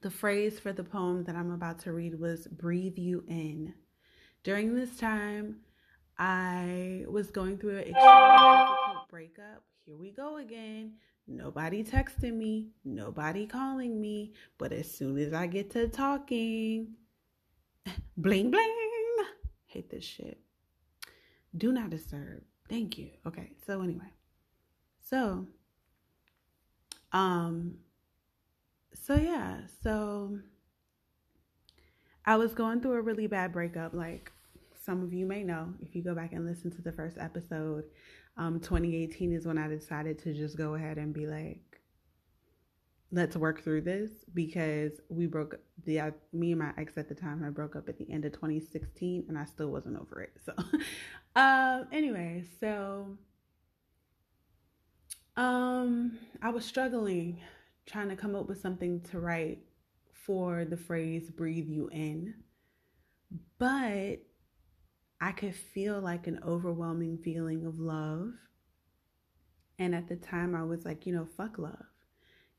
The 0.01 0.09
phrase 0.09 0.59
for 0.59 0.73
the 0.73 0.83
poem 0.83 1.23
that 1.25 1.35
I'm 1.35 1.51
about 1.51 1.79
to 1.79 1.91
read 1.91 2.19
was 2.19 2.47
breathe 2.47 2.97
you 2.97 3.23
in. 3.27 3.73
During 4.43 4.75
this 4.75 4.97
time, 4.97 5.57
I 6.17 7.05
was 7.07 7.31
going 7.31 7.57
through 7.57 7.77
an 7.77 7.87
extremely 7.87 7.97
difficult 7.97 9.09
breakup. 9.09 9.63
Here 9.85 9.97
we 9.97 10.11
go 10.11 10.37
again. 10.37 10.93
Nobody 11.27 11.83
texting 11.83 12.33
me, 12.33 12.71
nobody 12.83 13.47
calling 13.47 13.99
me, 13.99 14.33
but 14.57 14.73
as 14.73 14.91
soon 14.91 15.17
as 15.17 15.33
I 15.33 15.47
get 15.47 15.71
to 15.71 15.87
talking, 15.87 16.95
bling 18.17 18.51
bling. 18.51 18.75
Hate 19.65 19.89
this 19.89 20.03
shit. 20.03 20.39
Do 21.55 21.71
not 21.71 21.89
disturb. 21.89 22.43
Thank 22.69 22.97
you. 22.97 23.11
Okay, 23.25 23.51
so 23.65 23.81
anyway. 23.81 24.11
So 24.99 25.47
um 27.11 27.75
so 28.93 29.15
yeah, 29.15 29.61
so 29.81 30.39
I 32.25 32.35
was 32.35 32.53
going 32.53 32.81
through 32.81 32.93
a 32.93 33.01
really 33.01 33.27
bad 33.27 33.53
breakup 33.53 33.93
like 33.93 34.31
some 34.85 35.01
of 35.01 35.13
you 35.13 35.25
may 35.25 35.43
know 35.43 35.73
if 35.81 35.95
you 35.95 36.03
go 36.03 36.13
back 36.13 36.33
and 36.33 36.45
listen 36.45 36.69
to 36.71 36.81
the 36.81 36.91
first 36.91 37.17
episode 37.17 37.85
um, 38.37 38.59
2018 38.59 39.33
is 39.33 39.45
when 39.45 39.57
I 39.57 39.67
decided 39.67 40.19
to 40.19 40.33
just 40.33 40.57
go 40.57 40.75
ahead 40.75 40.97
and 40.97 41.13
be 41.13 41.27
like, 41.27 41.81
let's 43.11 43.37
work 43.37 43.63
through 43.63 43.81
this 43.81 44.09
because 44.33 44.93
we 45.07 45.27
broke 45.27 45.59
the 45.85 45.99
uh, 45.99 46.11
me 46.33 46.51
and 46.51 46.59
my 46.59 46.71
ex 46.77 46.97
at 46.97 47.07
the 47.07 47.13
time 47.13 47.43
I 47.45 47.49
broke 47.49 47.75
up 47.75 47.87
at 47.87 47.97
the 47.99 48.11
end 48.11 48.25
of 48.25 48.33
2016 48.33 49.25
and 49.27 49.37
I 49.37 49.45
still 49.45 49.69
wasn't 49.69 49.99
over 49.99 50.21
it. 50.21 50.33
So, 50.43 50.53
um, 51.35 51.87
anyway, 51.91 52.43
so 52.59 53.15
um, 55.37 56.17
I 56.41 56.49
was 56.49 56.65
struggling 56.65 57.39
trying 57.85 58.09
to 58.09 58.15
come 58.15 58.35
up 58.35 58.47
with 58.47 58.61
something 58.61 59.01
to 59.11 59.19
write 59.19 59.59
for 60.11 60.65
the 60.65 60.77
phrase 60.77 61.29
"breathe 61.29 61.67
you 61.67 61.89
in," 61.91 62.33
but 63.59 64.19
I 65.23 65.31
could 65.31 65.55
feel 65.55 66.01
like 66.01 66.27
an 66.27 66.41
overwhelming 66.45 67.17
feeling 67.17 67.65
of 67.65 67.79
love. 67.79 68.33
And 69.79 69.95
at 69.95 70.09
the 70.09 70.17
time, 70.17 70.53
I 70.53 70.63
was 70.63 70.83
like, 70.83 71.05
you 71.05 71.13
know, 71.15 71.25
fuck 71.37 71.57
love 71.57 71.85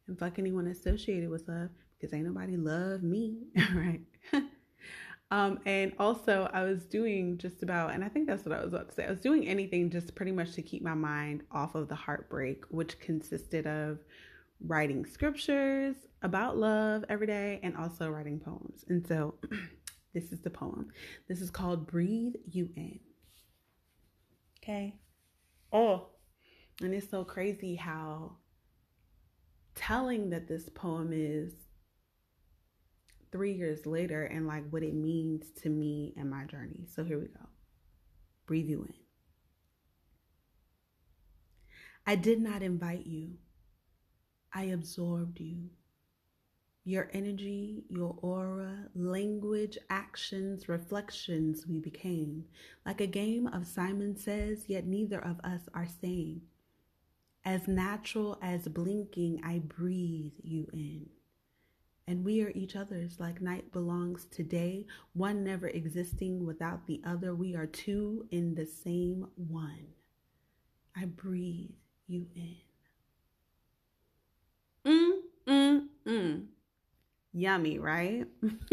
and 0.07 0.19
fuck 0.19 0.39
anyone 0.39 0.69
associated 0.69 1.29
with 1.29 1.47
love 1.47 1.69
because 2.01 2.15
ain't 2.15 2.25
nobody 2.25 2.57
love 2.57 3.03
me, 3.03 3.49
right? 3.75 4.01
um, 5.31 5.61
and 5.67 5.93
also, 5.99 6.49
I 6.55 6.63
was 6.63 6.87
doing 6.87 7.37
just 7.37 7.63
about, 7.63 7.93
and 7.93 8.03
I 8.03 8.09
think 8.09 8.27
that's 8.27 8.47
what 8.47 8.59
I 8.59 8.65
was 8.65 8.73
about 8.73 8.89
to 8.89 8.95
say. 8.95 9.05
I 9.05 9.11
was 9.11 9.21
doing 9.21 9.47
anything 9.47 9.91
just 9.91 10.15
pretty 10.15 10.33
much 10.33 10.55
to 10.55 10.63
keep 10.63 10.83
my 10.83 10.95
mind 10.95 11.43
off 11.53 11.75
of 11.75 11.89
the 11.89 11.95
heartbreak, 11.95 12.65
which 12.71 12.99
consisted 12.99 13.67
of 13.67 13.99
writing 14.67 15.05
scriptures 15.05 15.97
about 16.23 16.57
love 16.57 17.05
every 17.11 17.27
day 17.27 17.61
and 17.63 17.77
also 17.77 18.09
writing 18.09 18.41
poems. 18.41 18.87
And 18.89 19.07
so, 19.07 19.35
This 20.15 20.33
is 20.33 20.41
the 20.41 20.51
poem. 20.51 20.89
This 21.29 21.41
is 21.41 21.51
called 21.51 21.87
Breathe 21.87 22.35
You 22.51 22.71
In. 22.77 23.01
Okay. 24.63 24.97
Oh, 25.73 26.07
And 26.81 26.95
it's 26.95 27.11
so 27.11 27.25
crazy 27.25 27.75
how 27.75 28.37
telling 29.75 30.31
that 30.31 30.49
this 30.49 30.69
poem 30.71 31.11
is 31.13 31.53
three 33.33 33.53
years 33.53 33.85
later 33.85 34.25
and 34.25 34.47
like 34.47 34.65
what 34.71 34.85
it 34.85 34.95
means 34.95 35.51
to 35.63 35.69
me 35.69 36.15
and 36.17 36.31
my 36.31 36.45
journey. 36.45 36.87
So 36.95 37.03
here 37.03 37.19
we 37.19 37.27
go. 37.27 37.49
Breathe 38.47 38.69
you 38.69 38.85
in. 38.85 38.95
I 42.07 42.15
did 42.17 42.41
not 42.41 42.63
invite 42.63 43.07
you, 43.07 43.39
I 44.53 44.65
absorbed 44.65 45.41
you. 45.41 45.71
Your 46.87 47.09
energy, 47.15 47.85
your 47.89 48.15
aura, 48.21 48.89
language, 48.95 49.79
actions, 49.89 50.69
reflections, 50.69 51.67
we 51.67 51.79
became. 51.79 52.45
Like 52.85 53.01
a 53.01 53.07
game 53.07 53.47
of 53.47 53.67
Simon 53.67 54.17
Says, 54.17 54.65
yet 54.69 54.87
neither 54.87 55.19
of 55.19 55.41
us 55.43 55.63
are 55.73 55.89
saying. 56.01 56.43
As 57.43 57.67
natural 57.69 58.39
as 58.43 58.69
blinking, 58.69 59.41
I 59.45 59.61
breathe 59.61 60.33
you 60.43 60.67
in. 60.75 61.07
And 62.07 62.23
we 62.23 62.43
are 62.43 62.53
each 62.55 62.77
other's, 62.77 63.19
like 63.19 63.41
night 63.41 63.73
belongs 63.73 64.27
to 64.33 64.43
day, 64.43 64.87
one 65.15 65.43
never 65.43 65.69
existing 65.69 66.45
without 66.45 66.87
the 66.87 67.01
other. 67.07 67.35
We 67.35 67.55
are 67.55 67.67
two 67.67 68.27
in 68.31 68.55
the 68.55 68.67
same 68.67 69.29
one. 69.37 69.87
I 70.95 71.07
breathe 71.07 71.71
you 72.07 72.27
in. 72.37 72.57
Mm, 74.85 75.13
mm, 75.47 75.87
mm. 76.07 76.47
Yummy, 77.35 77.79
right? 77.79 78.27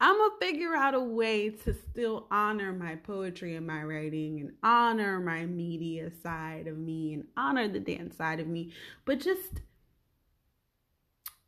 I'm 0.00 0.18
gonna 0.18 0.34
figure 0.40 0.74
out 0.74 0.94
a 0.94 1.00
way 1.00 1.50
to 1.50 1.74
still 1.90 2.26
honor 2.30 2.72
my 2.72 2.96
poetry 2.96 3.54
and 3.56 3.66
my 3.66 3.82
writing 3.82 4.40
and 4.40 4.52
honor 4.62 5.20
my 5.20 5.46
media 5.46 6.10
side 6.22 6.66
of 6.66 6.76
me 6.76 7.14
and 7.14 7.24
honor 7.36 7.68
the 7.68 7.80
dance 7.80 8.16
side 8.16 8.40
of 8.40 8.46
me. 8.46 8.72
But 9.04 9.20
just, 9.20 9.60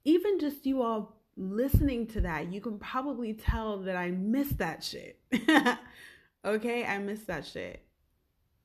even 0.05 0.38
just 0.38 0.64
you 0.64 0.83
all 0.83 1.16
listening 1.37 2.07
to 2.09 2.21
that, 2.21 2.53
you 2.53 2.61
can 2.61 2.79
probably 2.79 3.35
tell 3.35 3.79
that 3.79 3.97
I 3.97 4.11
miss 4.11 4.51
that 4.51 4.85
shit. 4.85 5.19
okay, 6.45 6.85
I 6.85 6.99
miss 6.99 7.21
that 7.25 7.47
shit. 7.47 7.83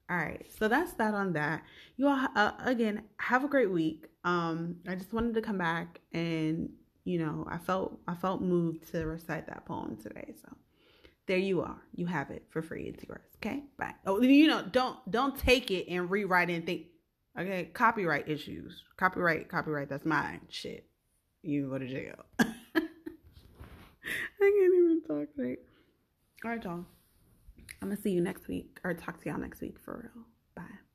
All 0.10 0.18
right, 0.18 0.46
so 0.60 0.68
that's 0.68 0.94
that 0.94 1.14
on 1.14 1.34
that. 1.34 1.64
You 1.96 2.10
all, 2.10 2.28
uh, 2.36 2.52
again, 2.66 3.04
have 3.18 3.46
a 3.46 3.48
great 3.48 3.72
week. 3.72 4.08
Um, 4.24 4.76
I 4.88 4.96
just 4.96 5.14
wanted 5.14 5.34
to 5.36 5.42
come 5.42 5.58
back 5.58 6.02
and 6.12 6.70
you 7.04 7.20
know, 7.20 7.46
I 7.50 7.58
felt 7.58 8.00
I 8.08 8.16
felt 8.16 8.42
moved 8.42 8.92
to 8.92 9.06
recite 9.06 9.48
that 9.48 9.66
poem 9.66 9.98
today. 9.98 10.34
So 10.42 10.50
there 11.28 11.38
you 11.38 11.62
are. 11.62 11.78
You 11.96 12.06
have 12.08 12.30
it 12.30 12.44
for 12.50 12.62
free. 12.62 12.84
It's 12.94 13.04
yours. 13.04 13.22
Okay. 13.38 13.64
Bye. 13.78 13.94
Oh, 14.06 14.22
you 14.22 14.48
know, 14.48 14.64
don't 14.72 14.98
don't 15.10 15.38
take 15.38 15.72
it 15.72 15.88
and 15.90 16.10
rewrite 16.10 16.50
and 16.50 16.66
think. 16.66 16.88
Okay, 17.40 17.70
copyright 17.74 18.28
issues. 18.28 18.84
Copyright, 18.98 19.48
copyright. 19.48 19.88
That's 19.88 20.06
mine. 20.06 20.42
Shit. 20.50 20.86
You 21.44 21.70
go 21.70 21.78
to 21.78 21.88
jail. 21.88 22.26
I 22.40 22.50
can't 24.40 24.74
even 24.76 25.02
talk 25.08 25.30
right. 25.38 25.60
All 26.44 26.52
right, 26.52 26.64
y'all. 26.64 26.86
I'm 27.82 27.90
gonna 27.90 28.02
see 28.02 28.12
you 28.12 28.22
next 28.22 28.48
week 28.48 28.80
or 28.84 28.94
talk 28.94 29.22
to 29.24 29.30
y'all 29.30 29.40
next 29.40 29.62
week 29.62 29.80
for 29.80 30.12
real. 30.14 30.26
Bye. 30.56 30.91